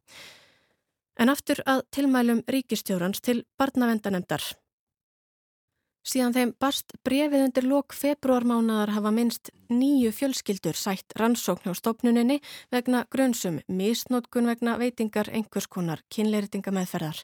En 1.21 1.29
aftur 1.29 1.61
að 1.69 1.85
tilmælum 1.93 2.41
ríkistjórans 2.49 3.21
til 3.21 3.43
barnavendanemdar. 3.59 4.43
Síðan 6.01 6.33
þeim 6.33 6.51
barst 6.57 6.95
brefið 7.05 7.43
undir 7.45 7.65
lok 7.69 7.93
februarmánaðar 7.93 8.95
hafa 8.95 9.11
minst 9.13 9.51
nýju 9.69 10.09
fjölskyldur 10.17 10.77
sætt 10.77 11.13
rannsókn 11.19 11.69
hjá 11.69 11.77
stopnuninni 11.77 12.39
vegna 12.73 13.03
grönsum 13.13 13.59
misnótkun 13.69 14.49
vegna 14.49 14.79
veitingar 14.81 15.29
einhvers 15.29 15.69
konar 15.69 16.01
kynleiritinga 16.09 16.73
meðferðar. 16.73 17.21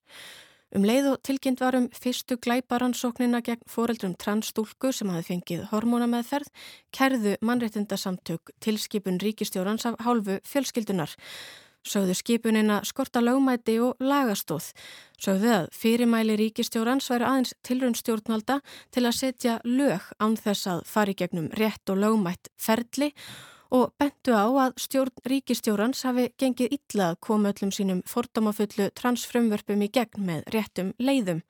Um 0.76 0.84
leið 0.84 1.06
og 1.14 1.22
tilkynnt 1.24 1.62
varum 1.64 1.86
fyrstu 1.96 2.36
glæbaransóknina 2.44 3.40
gegn 3.46 3.64
foreldrum 3.72 4.18
transstúlku 4.20 4.92
sem 4.92 5.08
hafi 5.14 5.30
fengið 5.30 5.64
hormónameðferð, 5.72 6.50
kerðu 6.92 7.38
mannréttindasamtök 7.40 8.52
tilskipun 8.60 9.22
ríkistjórans 9.24 9.88
af 9.88 9.96
hálfu 10.04 10.42
fjölskyldunar. 10.44 11.16
Sögðu 11.88 12.18
skipunina 12.20 12.82
skorta 12.84 13.22
lögmæti 13.24 13.78
og 13.80 13.96
lagastóð. 14.04 14.74
Sögðu 15.24 15.54
að 15.56 15.70
fyrirmæli 15.72 16.36
ríkistjórans 16.42 17.08
væri 17.14 17.30
aðeins 17.30 17.54
tilröndstjórnvalda 17.64 18.60
til 18.92 19.06
að 19.08 19.20
setja 19.22 19.60
lög 19.64 20.04
án 20.20 20.36
þess 20.36 20.68
að 20.68 20.84
fari 20.92 21.16
gegnum 21.16 21.48
rétt 21.56 21.88
og 21.88 22.04
lögmætt 22.04 22.52
ferli 22.60 23.14
og 23.14 23.57
bentu 24.00 24.32
á 24.32 24.48
að 24.48 24.78
stjórn 24.80 25.24
ríkistjórans 25.28 26.04
hafi 26.08 26.30
gengið 26.40 26.78
illa 26.78 27.12
að 27.12 27.20
koma 27.28 27.52
öllum 27.52 27.72
sínum 27.76 28.02
fordómafullu 28.08 28.90
transfrumvörpum 28.96 29.84
í 29.84 29.90
gegn 29.92 30.24
með 30.30 30.44
réttum 30.56 30.94
leiðum. 31.00 31.44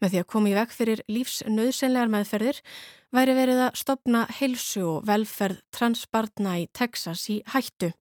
Með 0.00 0.14
því 0.14 0.20
að 0.22 0.30
koma 0.32 0.50
í 0.50 0.54
veg 0.56 0.72
fyrir 0.74 1.02
lífsnauðsynlegar 1.08 2.12
meðferðir 2.12 2.62
væri 3.14 3.36
verið 3.36 3.60
að 3.66 3.76
stopna 3.82 4.24
heilsu 4.40 4.82
og 4.88 5.04
velferð 5.08 5.60
transbarna 5.74 6.56
í 6.62 6.66
Texas 6.72 7.28
í 7.32 7.42
hættu. 7.52 7.92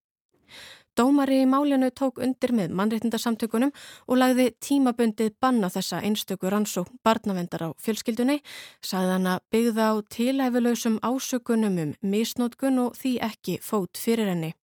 Dómari 0.93 1.39
í 1.41 1.45
málinu 1.49 1.87
tók 1.89 2.19
undir 2.21 2.51
með 2.53 2.73
mannréttindarsamtökunum 2.77 3.71
og 4.05 4.19
lagði 4.19 4.51
tímabundið 4.61 5.31
banna 5.41 5.71
þessa 5.73 6.03
einstöku 6.05 6.51
rannsókn 6.53 6.99
barnavendar 7.01 7.65
á 7.65 7.69
fjölskyldunni, 7.81 8.43
sagði 8.77 9.15
hann 9.15 9.31
að 9.31 9.41
byggða 9.55 9.87
á 9.89 9.93
tilæfilösum 10.13 10.99
ásökunum 11.01 11.79
um 11.81 11.95
misnótkun 12.05 12.77
og 12.85 12.99
því 12.99 13.15
ekki 13.25 13.57
fót 13.65 13.97
fyrir 13.97 14.29
henni. 14.29 14.53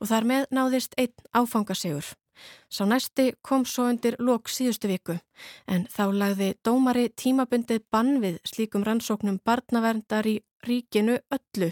Og 0.00 0.08
þar 0.08 0.30
með 0.32 0.48
náðist 0.48 0.96
einn 0.96 1.28
áfangasegur. 1.36 2.08
Sá 2.72 2.86
næsti 2.88 3.34
kom 3.44 3.66
svo 3.68 3.90
undir 3.92 4.16
lok 4.18 4.48
síðustu 4.48 4.88
viku 4.88 5.18
en 5.68 5.84
þá 5.92 6.04
lagði 6.22 6.54
dómari 6.64 7.10
tímabundið 7.12 7.84
bann 7.92 8.22
við 8.22 8.38
slíkum 8.48 8.86
rannsóknum 8.86 9.42
barnaverndar 9.44 10.24
í 10.24 10.38
ríkinu 10.66 11.18
öllu 11.32 11.70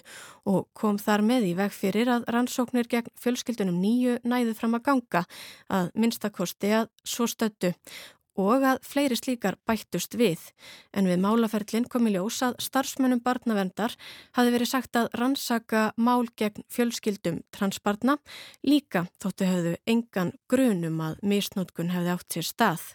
og 0.48 0.68
kom 0.78 0.98
þar 1.02 1.24
með 1.26 1.48
í 1.50 1.54
veg 1.58 1.74
fyrir 1.74 2.12
að 2.12 2.28
rannsóknir 2.34 2.88
gegn 2.90 3.10
fjölskyldunum 3.20 3.80
nýju 3.82 4.18
næðu 4.24 4.54
fram 4.58 4.78
að 4.78 4.86
ganga 4.90 5.24
að 5.68 5.90
minnstakosti 5.94 6.72
að 6.82 6.88
svo 7.04 7.28
stöttu 7.30 7.74
og 8.38 8.62
að 8.62 8.78
fleiri 8.86 9.18
slíkar 9.18 9.58
bættust 9.66 10.14
við. 10.18 10.38
En 10.94 11.08
við 11.10 11.20
málaferlinn 11.24 11.88
kom 11.90 12.06
í 12.08 12.14
ljós 12.14 12.38
að 12.46 12.58
starfsmönnum 12.62 13.22
barnavendar 13.24 13.96
hafi 14.38 14.54
verið 14.54 14.72
sagt 14.72 14.98
að 14.98 15.10
rannsaka 15.18 15.88
mál 15.96 16.28
gegn 16.38 16.66
fjölskyldum 16.72 17.42
transbarna 17.54 18.18
líka 18.62 19.06
þóttu 19.22 19.50
hefðu 19.50 19.74
engan 19.90 20.32
grunum 20.50 21.02
að 21.02 21.20
misnótkun 21.34 21.92
hefði 21.94 22.14
átt 22.14 22.38
sér 22.38 22.50
stað. 22.52 22.88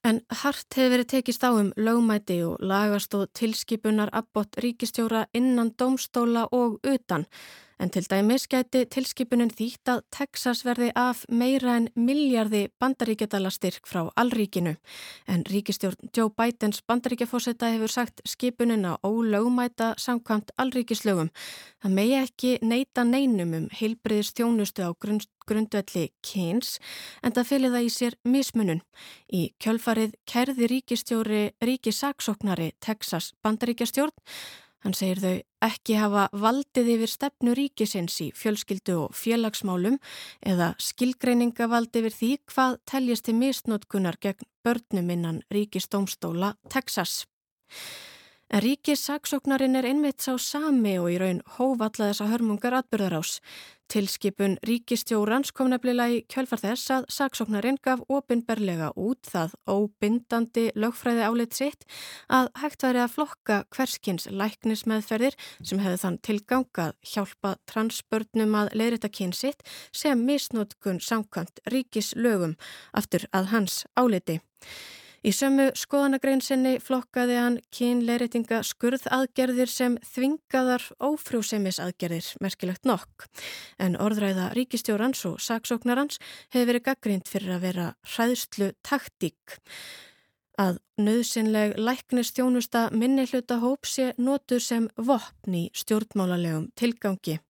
En 0.00 0.22
hart 0.42 0.76
hefur 0.76 0.94
verið 0.94 1.08
tekist 1.12 1.42
á 1.44 1.52
um 1.52 1.72
lögmæti 1.76 2.38
og 2.46 2.62
lagast 2.64 3.14
og 3.18 3.28
tilskipunar 3.36 4.08
abbott 4.16 4.56
ríkistjóra 4.64 5.26
innan 5.36 5.74
domstóla 5.76 6.46
og 6.56 6.78
utan 6.88 7.26
En 7.80 7.88
til 7.88 8.04
dæmis 8.04 8.44
gæti 8.44 8.82
tilskipunin 8.92 9.48
þýtt 9.56 9.88
að 9.88 10.00
Texas 10.12 10.60
verði 10.66 10.90
af 11.00 11.22
meira 11.32 11.78
en 11.80 11.86
miljardi 11.96 12.66
bandaríkjadala 12.82 13.48
styrk 13.54 13.88
frá 13.88 14.02
allríkinu. 14.20 14.74
En 15.24 15.46
ríkistjórn 15.48 16.10
Joe 16.12 16.28
Bidens 16.28 16.82
bandaríkjafósetta 16.84 17.72
hefur 17.72 17.94
sagt 17.94 18.20
skipunin 18.28 18.84
að 18.84 19.00
ólögumæta 19.08 19.94
samkvæmt 19.96 20.52
allríkislögum. 20.60 21.32
Það 21.80 21.96
megi 21.96 22.16
ekki 22.20 22.54
neyta 22.60 23.08
neinum 23.08 23.56
um 23.56 23.66
heilbriðist 23.72 24.36
þjónustu 24.36 24.84
á 24.84 24.92
grund, 25.00 25.24
grundvelli 25.48 26.10
kyns 26.20 26.76
en 27.24 27.32
það 27.32 27.52
fylgir 27.54 27.78
það 27.78 27.86
í 27.88 27.92
sér 27.96 28.20
mismunun. 28.28 28.84
Í 29.32 29.54
kjölfarið 29.56 30.18
kærði 30.28 30.74
ríkistjóri 30.74 31.44
ríkisaksóknari 31.64 32.74
Texas 32.76 33.32
bandaríkjastjórn 33.40 34.12
Hann 34.80 34.96
segir 34.96 35.20
þau 35.20 35.34
ekki 35.66 35.96
hafa 36.00 36.28
valdið 36.32 36.92
yfir 36.94 37.12
stefnu 37.12 37.54
ríkisins 37.56 38.16
í 38.24 38.30
fjölskyldu 38.36 38.96
og 39.02 39.16
félagsmálum 39.16 39.98
eða 40.40 40.72
skilgreiningavaldi 40.80 42.00
yfir 42.00 42.16
því 42.16 42.30
hvað 42.52 42.78
teljast 42.88 43.28
til 43.28 43.36
misnótkunar 43.36 44.16
gegn 44.24 44.48
börnum 44.64 45.12
innan 45.12 45.42
ríkistómstóla 45.52 46.54
Texas. 46.72 47.26
En 48.50 48.64
ríkissaksóknarinn 48.64 49.78
er 49.78 49.86
einmitt 49.86 50.24
sá 50.24 50.32
sami 50.42 50.96
og 50.98 51.12
í 51.12 51.18
raun 51.22 51.38
hóvalla 51.54 52.08
þessa 52.08 52.26
hörmungar 52.32 52.74
atbyrðarás. 52.80 53.36
Tilskipun 53.90 54.56
ríkistjórans 54.66 55.52
kom 55.54 55.70
nefnilega 55.70 56.16
í 56.16 56.24
kjölfar 56.30 56.58
þess 56.64 56.90
að 56.96 57.06
saksóknarinn 57.14 57.78
gaf 57.82 58.02
opinberlega 58.10 58.90
út 58.98 59.30
það 59.30 59.54
óbindandi 59.70 60.66
lögfræði 60.74 61.24
áleitt 61.28 61.58
sitt 61.60 61.86
að 62.26 62.50
hægt 62.58 62.86
væri 62.86 63.04
að 63.04 63.14
flokka 63.14 63.62
hverskins 63.70 64.26
læknismeðferðir 64.34 65.38
sem 65.62 65.82
hefði 65.82 66.00
þann 66.04 66.20
tilgangað 66.26 66.96
hjálpa 67.12 67.56
transbörnum 67.70 68.56
að 68.64 68.72
leirita 68.82 69.10
kynsitt 69.14 69.62
sem 69.94 70.26
misnótkun 70.26 70.98
samkvæmt 70.98 71.62
ríkislögum 71.70 72.58
aftur 72.98 73.30
að 73.30 73.54
hans 73.54 73.84
áleiti. 73.94 74.40
Í 75.20 75.34
sömu 75.36 75.66
skoðanagrein 75.76 76.40
flokkaði 76.80 77.34
hann 77.36 77.56
kynleiritinga 77.76 78.62
skurðaðgerðir 78.64 79.68
sem 79.68 79.98
þvingaðar 80.14 80.86
ófrjósemisaðgerðir, 80.96 82.30
merkilegt 82.40 82.88
nokk. 82.88 83.26
En 83.76 83.98
orðræða 84.00 84.54
ríkistjórans 84.56 85.26
og 85.28 85.36
saksóknarans 85.44 86.16
hefur 86.54 86.72
verið 86.72 86.86
gaggrínt 86.88 87.28
fyrir 87.28 87.52
að 87.58 87.66
vera 87.68 87.86
hræðslu 88.14 88.72
taktík. 88.80 89.60
Að 90.56 90.80
nöðsynleg 90.96 91.76
læknistjónusta 91.76 92.88
minni 92.96 93.28
hluta 93.28 93.60
hóp 93.60 93.84
sé 93.84 94.14
notur 94.16 94.64
sem 94.64 94.88
vopn 94.96 95.56
í 95.56 95.66
stjórnmálalegum 95.76 96.70
tilgangi. 96.80 97.42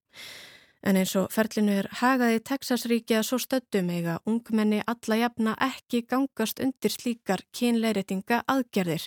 En 0.80 0.96
eins 0.96 1.12
og 1.20 1.28
ferlinu 1.34 1.74
er 1.82 1.88
hagaði 2.00 2.40
Texasríki 2.48 3.18
að 3.18 3.26
svo 3.28 3.38
stöddum 3.42 3.90
eiga 3.92 4.16
ungmenni 4.28 4.80
alla 4.88 5.18
jafna 5.20 5.54
ekki 5.66 6.06
gangast 6.08 6.62
undir 6.64 6.94
slíkar 6.94 7.44
kynleiritinga 7.56 8.40
aðgerðir. 8.48 9.04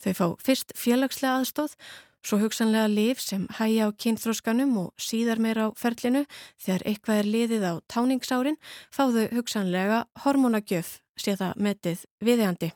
Þau 0.00 0.12
fá 0.16 0.26
fyrst 0.46 0.72
félagslega 0.78 1.42
aðstóð, 1.42 1.76
svo 2.24 2.40
hugsanlega 2.40 2.88
liv 2.88 3.20
sem 3.20 3.44
hægja 3.58 3.90
á 3.92 3.96
kynþróskanum 4.00 4.72
og 4.80 4.90
síðar 4.96 5.42
meira 5.44 5.68
á 5.68 5.76
ferlinu 5.76 6.24
þegar 6.56 6.86
eitthvað 6.88 7.20
er 7.20 7.30
liðið 7.36 7.68
á 7.68 7.74
táningsárin 7.92 8.60
fáðu 8.88 9.28
hugsanlega 9.36 10.04
hormonagjöf, 10.24 11.00
sé 11.20 11.36
það 11.36 11.64
metið 11.68 12.08
viðjandi. 12.24 12.72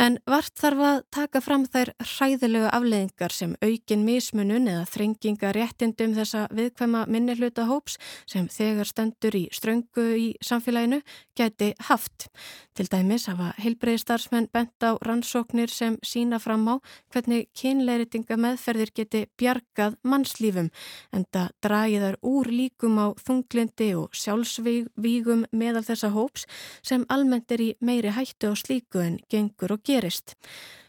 En 0.00 0.16
vart 0.24 0.54
þarf 0.56 0.80
að 0.88 1.00
taka 1.12 1.40
fram 1.44 1.66
þær 1.68 1.90
hræðilegu 2.00 2.68
afleðingar 2.72 3.34
sem 3.36 3.52
aukin 3.60 4.06
mismunun 4.06 4.70
eða 4.72 4.86
þrenginga 4.88 5.50
réttindum 5.52 6.14
þessa 6.16 6.46
viðkvæma 6.56 7.04
minni 7.12 7.36
hluta 7.36 7.66
hóps 7.68 7.98
sem 8.24 8.48
þegar 8.48 8.88
stendur 8.88 9.36
í 9.36 9.44
ströngu 9.52 10.06
í 10.16 10.28
samfélaginu 10.40 11.02
gæti 11.36 11.74
haft. 11.90 12.30
Til 12.72 12.88
dæmis 12.88 13.26
hafa 13.28 13.50
heilbreyðstarfsmenn 13.60 14.46
bent 14.52 14.80
á 14.80 14.96
rannsóknir 15.04 15.68
sem 15.68 15.98
sína 16.00 16.38
fram 16.40 16.64
á 16.72 16.74
hvernig 17.12 17.50
kynleiritinga 17.52 18.38
meðferðir 18.40 18.94
geti 18.96 19.20
bjargað 19.36 19.98
mannslífum 20.08 20.70
en 21.12 21.26
það 21.36 21.52
dragiðar 21.66 22.16
úr 22.24 22.48
líkum 22.48 22.96
á 22.96 23.12
þunglindi 23.20 23.90
og 24.00 24.16
sjálfsvígum 24.16 25.44
meðal 25.52 25.84
þessa 25.84 26.14
hóps 26.16 26.46
sem 26.80 27.04
almennt 27.12 27.52
er 27.52 27.60
í 27.60 27.70
meiri 27.84 28.14
hættu 28.16 28.48
á 28.48 28.54
slíku 28.56 29.04
en 29.04 29.20
gengur 29.28 29.76
og 29.76 29.84
gerist. 29.84 30.32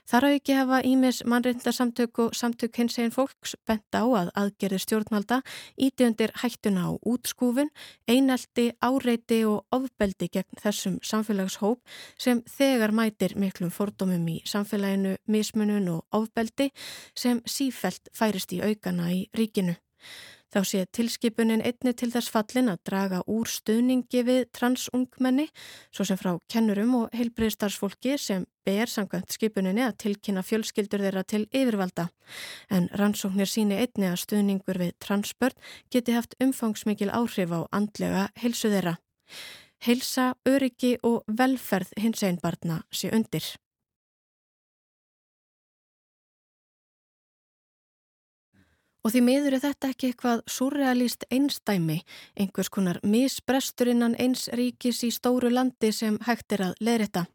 Þar 0.03 0.25
á 0.27 0.29
ekki 0.35 0.55
hafa 0.57 0.81
Ímis 0.83 1.21
mannreyndarsamtök 1.31 2.19
og 2.19 2.33
samtök 2.35 2.75
hins 2.75 2.97
eginn 2.99 3.13
fólks 3.15 3.53
bent 3.67 3.95
á 3.95 4.03
að 4.03 4.31
aðgerði 4.41 4.79
stjórnvalda 4.83 5.37
íti 5.79 6.07
undir 6.07 6.33
hættuna 6.41 6.89
á 6.89 6.91
útskúfun, 7.07 7.71
einelti, 8.11 8.65
áreiti 8.83 9.39
og 9.47 9.63
ofbeldi 9.71 10.27
gegn 10.33 10.59
þessum 10.59 10.99
samfélagshóp 11.07 11.79
sem 12.19 12.43
þegar 12.57 12.91
mætir 12.91 13.37
miklum 13.39 13.71
fordómum 13.71 14.27
í 14.27 14.41
samfélaginu, 14.43 15.15
mismunun 15.23 15.87
og 15.95 16.19
ofbeldi 16.19 16.73
sem 17.15 17.39
sífelt 17.47 18.11
færist 18.11 18.51
í 18.51 18.59
aukana 18.59 19.07
í 19.15 19.23
ríkinu. 19.39 19.77
Þá 20.53 20.59
sé 20.69 20.83
tilskipunin 20.93 21.63
einni 21.65 21.95
til 21.97 22.11
þess 22.13 22.29
fallin 22.29 22.69
að 22.69 22.83
draga 22.85 23.21
úr 23.25 23.49
stuðningi 23.49 24.21
við 24.27 24.43
transungmenni, 24.53 25.47
svo 25.89 26.05
sem 26.05 26.19
frá 26.19 26.35
kennurum 26.51 26.93
og 26.99 27.15
heilbriðstarfsfólki 27.17 28.19
sem 28.21 28.45
ber 28.67 28.91
samkvæmt 28.91 29.33
skipuninni 29.33 29.81
að 29.81 29.97
tilkynna 30.05 30.43
fjölskyldur 30.45 31.01
þeirra 31.07 31.25
til 31.25 31.47
yfirvalda. 31.49 32.05
En 32.69 32.85
rannsóknir 32.93 33.49
síni 33.49 33.81
einni 33.81 34.11
að 34.11 34.21
stuðningur 34.27 34.77
við 34.83 34.93
transbörn 35.01 35.57
geti 35.89 36.13
haft 36.13 36.37
umfangsmikil 36.43 37.09
áhrif 37.09 37.49
á 37.49 37.65
andlega 37.73 38.29
heilsu 38.37 38.69
þeirra. 38.69 38.99
Heilsa, 39.83 40.35
öryggi 40.47 40.95
og 41.03 41.25
velferð 41.27 41.97
hins 41.99 42.21
einn 42.23 42.37
barna 42.39 42.83
sé 42.93 43.09
undir. 43.11 43.55
Og 49.03 49.11
því 49.11 49.19
miður 49.19 49.57
er 49.57 49.63
þetta 49.65 49.89
ekki 49.91 50.09
eitthvað 50.09 50.41
surrealist 50.47 51.25
einstæmi, 51.27 51.97
einhvers 52.39 52.69
konar 52.71 53.01
misbrestur 53.03 53.89
innan 53.91 54.15
eins 54.15 54.45
ríkis 54.55 55.01
í 55.03 55.09
stóru 55.11 55.49
landi 55.51 55.89
sem 55.91 56.15
hægt 56.23 56.55
er 56.55 56.69
að 56.69 56.77
leðrita. 56.79 57.25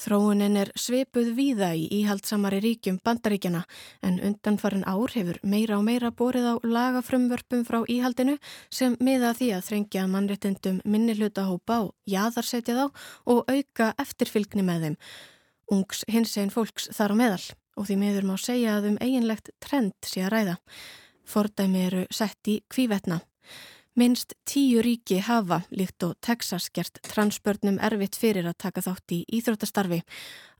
Þróunin 0.00 0.54
er 0.56 0.70
sveipuð 0.78 1.32
víða 1.36 1.72
í 1.76 1.88
íhaldsamari 1.98 2.60
ríkjum 2.62 3.00
bandaríkjana 3.04 3.64
en 4.06 4.20
undanfarin 4.30 4.86
ár 4.88 5.10
hefur 5.12 5.40
meira 5.42 5.76
og 5.76 5.84
meira 5.88 6.12
borið 6.14 6.46
á 6.46 6.54
lagafrömmvörpum 6.62 7.66
frá 7.68 7.82
íhaldinu 7.90 8.38
sem 8.70 8.94
miða 9.02 9.34
því 9.36 9.50
að 9.58 9.66
þrengja 9.66 10.06
mannréttindum 10.14 10.78
minni 10.84 11.18
hlutahópa 11.18 11.82
og 11.88 11.94
jaðarsetja 12.08 12.78
þá 12.78 12.86
og 13.34 13.50
auka 13.50 13.90
eftirfylgni 13.98 14.64
með 14.64 14.86
þeim. 14.86 15.00
Ungs 15.74 16.06
hins 16.08 16.38
einn 16.38 16.54
fólks 16.54 16.88
þar 16.94 17.18
á 17.18 17.20
meðal 17.20 17.44
og 17.80 17.88
því 17.88 17.96
miður 18.02 18.28
má 18.28 18.36
segja 18.36 18.76
að 18.76 18.92
um 18.92 19.00
eiginlegt 19.00 19.50
trend 19.64 19.96
sé 20.04 20.26
að 20.26 20.32
ræða. 20.36 20.56
Fordæmi 21.24 21.84
eru 21.88 22.06
sett 22.12 22.50
í 22.50 22.60
kvívetna. 22.68 23.22
Minst 23.98 24.36
tíu 24.46 24.84
ríki 24.84 25.18
hafa, 25.26 25.64
líkt 25.74 26.04
og 26.06 26.14
Texas, 26.22 26.68
gert 26.70 27.00
transbörnum 27.04 27.80
erfitt 27.82 28.14
fyrir 28.16 28.46
að 28.46 28.60
taka 28.62 28.84
þátt 28.86 29.14
í 29.16 29.18
íþróttastarfi. 29.40 29.98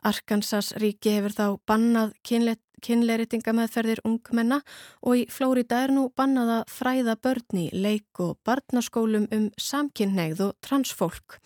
Arkansas 0.02 0.72
ríki 0.82 1.12
hefur 1.14 1.36
þá 1.36 1.46
bannað 1.68 2.16
kynleiritinga 2.26 3.54
meðferðir 3.54 4.02
ungmenna 4.08 4.60
og 5.04 5.20
í 5.20 5.24
Flórida 5.30 5.84
er 5.84 5.94
nú 5.94 6.08
bannað 6.16 6.52
að 6.56 6.74
fræða 6.74 7.16
börni, 7.22 7.68
leik 7.70 8.24
og 8.24 8.40
barnaskólum 8.44 9.28
um 9.30 9.46
samkynneigð 9.60 10.44
og 10.48 10.58
transfólk. 10.66 11.38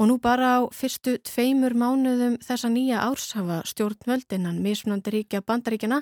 Og 0.00 0.08
nú 0.08 0.14
bara 0.16 0.54
á 0.56 0.60
fyrstu 0.72 1.18
tveimur 1.28 1.74
mánuðum 1.76 2.38
þessa 2.40 2.70
nýja 2.72 3.02
árs 3.04 3.34
hafa 3.36 3.58
stjórnvöldinnan 3.68 4.62
mismunandi 4.64 5.12
ríkja 5.12 5.42
bandaríkjana 5.44 5.98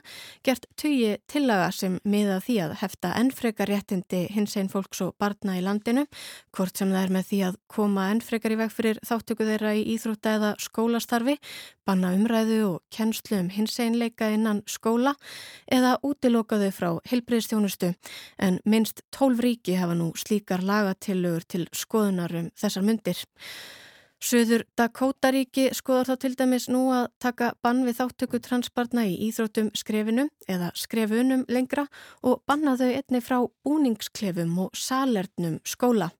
gert 0.46 0.68
tugi 0.78 1.16
tillaga 1.26 1.72
sem 1.74 1.96
miða 2.06 2.36
því 2.44 2.58
að 2.62 2.74
hefta 2.78 3.10
ennfrekar 3.18 3.66
réttindi 3.66 4.20
hins 4.30 4.54
einn 4.54 4.70
fólks 4.70 5.02
og 5.02 5.16
barna 5.18 5.56
í 5.58 5.64
landinu, 5.66 6.04
hvort 6.54 6.78
sem 6.78 6.92
það 6.94 7.08
er 7.08 7.14
með 7.16 7.26
því 7.32 7.40
að 7.48 7.58
koma 7.74 8.04
ennfrekar 8.12 8.54
í 8.54 8.60
veg 8.60 8.70
fyrir 8.76 9.00
þáttöku 9.08 9.48
þeirra 9.50 9.74
í 9.74 9.82
íþrótta 9.96 10.36
eða 10.38 10.52
skólastarfi, 10.62 11.34
banna 11.82 12.14
umræðu 12.14 12.60
og 12.68 12.78
kennslu 12.94 13.42
um 13.42 13.50
hins 13.50 13.74
einleika 13.82 14.30
innan 14.30 14.62
skóla 14.70 15.16
eða 15.66 15.96
útilokaðu 16.06 16.70
frá 16.78 16.92
helbriðstjónustu 17.10 17.90
en 18.38 18.62
minnst 18.62 19.02
tólf 19.10 19.42
ríki 19.42 19.74
hafa 19.82 19.98
nú 19.98 20.12
slíkar 20.14 20.62
lagatillögur 20.62 21.50
til 21.50 21.66
skoðunarum 21.74 22.52
þessar 22.54 22.86
myndir. 22.86 23.26
Suður 24.18 24.64
Dakota-ríki 24.74 25.68
skoðar 25.78 26.08
þá 26.08 26.14
til 26.24 26.32
dæmis 26.40 26.64
nú 26.66 26.88
að 26.90 27.04
taka 27.22 27.52
bann 27.62 27.84
við 27.86 28.00
þáttöku 28.00 28.40
transbarna 28.42 29.04
í 29.06 29.14
íþróttum 29.28 29.68
skrefinu 29.78 30.24
eða 30.50 30.72
skrefunum 30.74 31.44
lengra 31.46 31.86
og 32.26 32.42
banna 32.48 32.74
þau 32.80 32.88
einni 32.88 33.20
frá 33.22 33.38
búningsklefum 33.62 34.56
og 34.64 34.74
salernum 34.74 35.60
skóla. 35.62 36.10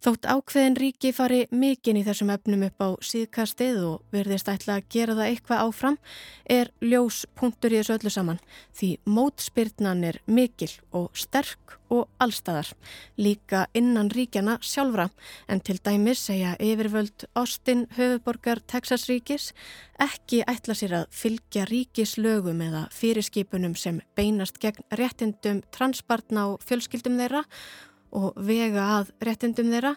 Þótt 0.00 0.24
ákveðin 0.32 0.78
ríki 0.80 1.10
fari 1.12 1.42
mikinn 1.52 1.98
í 2.00 2.02
þessum 2.06 2.30
efnum 2.32 2.62
upp 2.70 2.80
á 2.80 2.88
síðkastið 3.04 3.80
og 3.84 4.14
verðist 4.14 4.48
ætla 4.48 4.78
að 4.78 4.86
gera 4.94 5.16
það 5.18 5.26
eitthvað 5.28 5.64
áfram 5.66 5.98
er 6.48 6.70
ljós 6.80 7.18
punktur 7.36 7.74
í 7.74 7.82
þessu 7.82 7.98
öllu 7.98 8.12
saman 8.14 8.40
því 8.78 8.88
mótspyrnan 9.04 10.00
er 10.08 10.18
mikil 10.24 10.70
og 10.96 11.10
sterk 11.12 11.76
og 11.92 12.08
allstæðar 12.22 12.70
líka 13.20 13.66
innan 13.76 14.08
ríkjana 14.14 14.56
sjálfra. 14.64 15.10
En 15.52 15.60
til 15.60 15.76
dæmis 15.84 16.24
segja 16.30 16.54
yfirvöld 16.56 17.26
Austin 17.36 17.84
höfuborgar 17.98 18.62
Texas 18.64 19.04
ríkis 19.10 19.50
ekki 20.00 20.40
ætla 20.48 20.78
sér 20.80 20.96
að 21.02 21.12
fylgja 21.12 21.66
ríkislögum 21.68 22.64
eða 22.64 22.86
fyrirskipunum 22.96 23.76
sem 23.76 24.00
beinast 24.16 24.62
gegn 24.64 24.86
réttindum 24.96 25.60
transbarna 25.76 26.46
og 26.54 26.64
fjölskyldum 26.64 27.20
þeirra 27.20 27.44
og 28.12 28.36
vega 28.36 28.86
að 29.00 29.12
réttindum 29.24 29.70
þeirra 29.72 29.94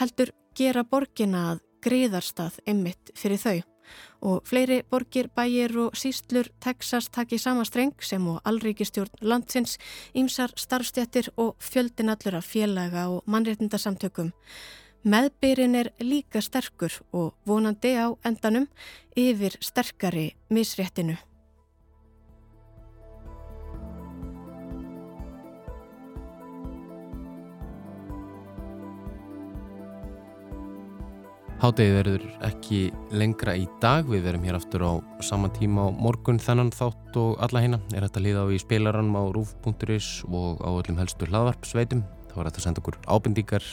heldur 0.00 0.32
gera 0.56 0.84
borgina 0.84 1.50
að 1.52 1.64
greiðarstað 1.86 2.60
ymmit 2.68 3.12
fyrir 3.18 3.40
þau. 3.40 3.58
Og 4.26 4.40
fleiri 4.48 4.80
borgir, 4.90 5.28
bæjir 5.30 5.76
og 5.78 5.94
sístlur 5.98 6.48
Texas 6.62 7.06
taki 7.14 7.38
sama 7.38 7.64
streng 7.68 7.94
sem 8.02 8.24
og 8.26 8.40
allríkistjórn 8.48 9.22
landsins, 9.22 9.76
ímsar 10.14 10.50
starfstjættir 10.58 11.30
og 11.36 11.54
fjöldin 11.62 12.10
allur 12.10 12.40
af 12.40 12.48
félaga 12.50 13.06
og 13.12 13.22
mannréttindasamtökum. 13.30 14.32
Meðbyrinn 15.06 15.78
er 15.78 15.92
líka 16.02 16.42
sterkur 16.42 16.90
og 17.14 17.36
vonandi 17.46 17.94
á 17.94 18.10
endanum 18.26 18.66
yfir 19.14 19.54
sterkari 19.62 20.32
misréttinu. 20.50 21.14
Hádegið 31.56 31.94
verður 31.96 32.24
ekki 32.44 32.78
lengra 33.16 33.54
í 33.56 33.62
dag, 33.80 34.04
við 34.04 34.26
verum 34.26 34.42
hér 34.44 34.58
aftur 34.58 34.82
á 34.84 34.92
sama 35.24 35.48
tíma 35.56 35.86
á 35.88 35.96
morgun 35.96 36.36
þennan 36.36 36.68
þátt 36.68 37.16
og 37.16 37.40
alla 37.40 37.62
hérna 37.64 37.78
er 37.96 38.04
þetta 38.04 38.22
líða 38.26 38.42
á 38.44 38.52
í 38.52 38.60
spilarann 38.60 39.16
á 39.16 39.24
rúf.is 39.32 40.10
og 40.28 40.60
á 40.60 40.68
öllum 40.76 41.00
helstu 41.00 41.30
hlaðvarpsveitum. 41.30 42.04
Það 42.28 42.36
var 42.36 42.50
þetta 42.50 42.60
að 42.60 42.68
senda 42.68 42.84
okkur 42.84 43.00
ábendíkar 43.08 43.72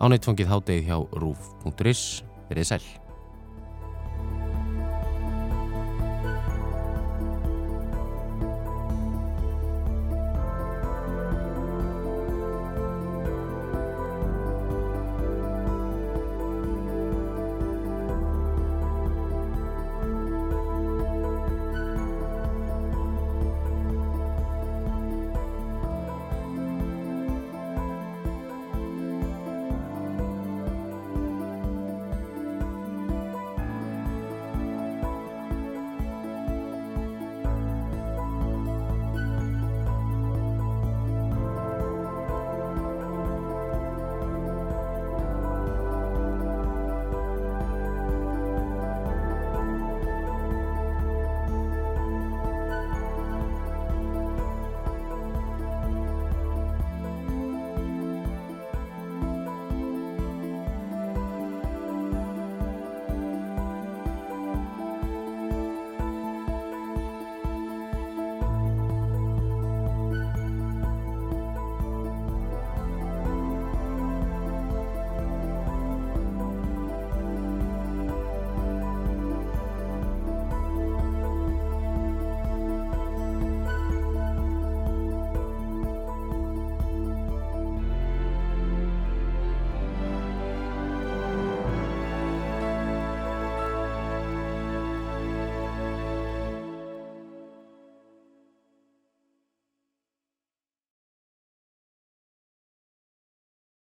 á 0.00 0.04
neittfangið 0.08 0.52
hádegið 0.54 0.88
hjá 0.88 0.98
rúf.is. 1.20 2.04
Verðið 2.48 2.72
sæl. 2.72 3.09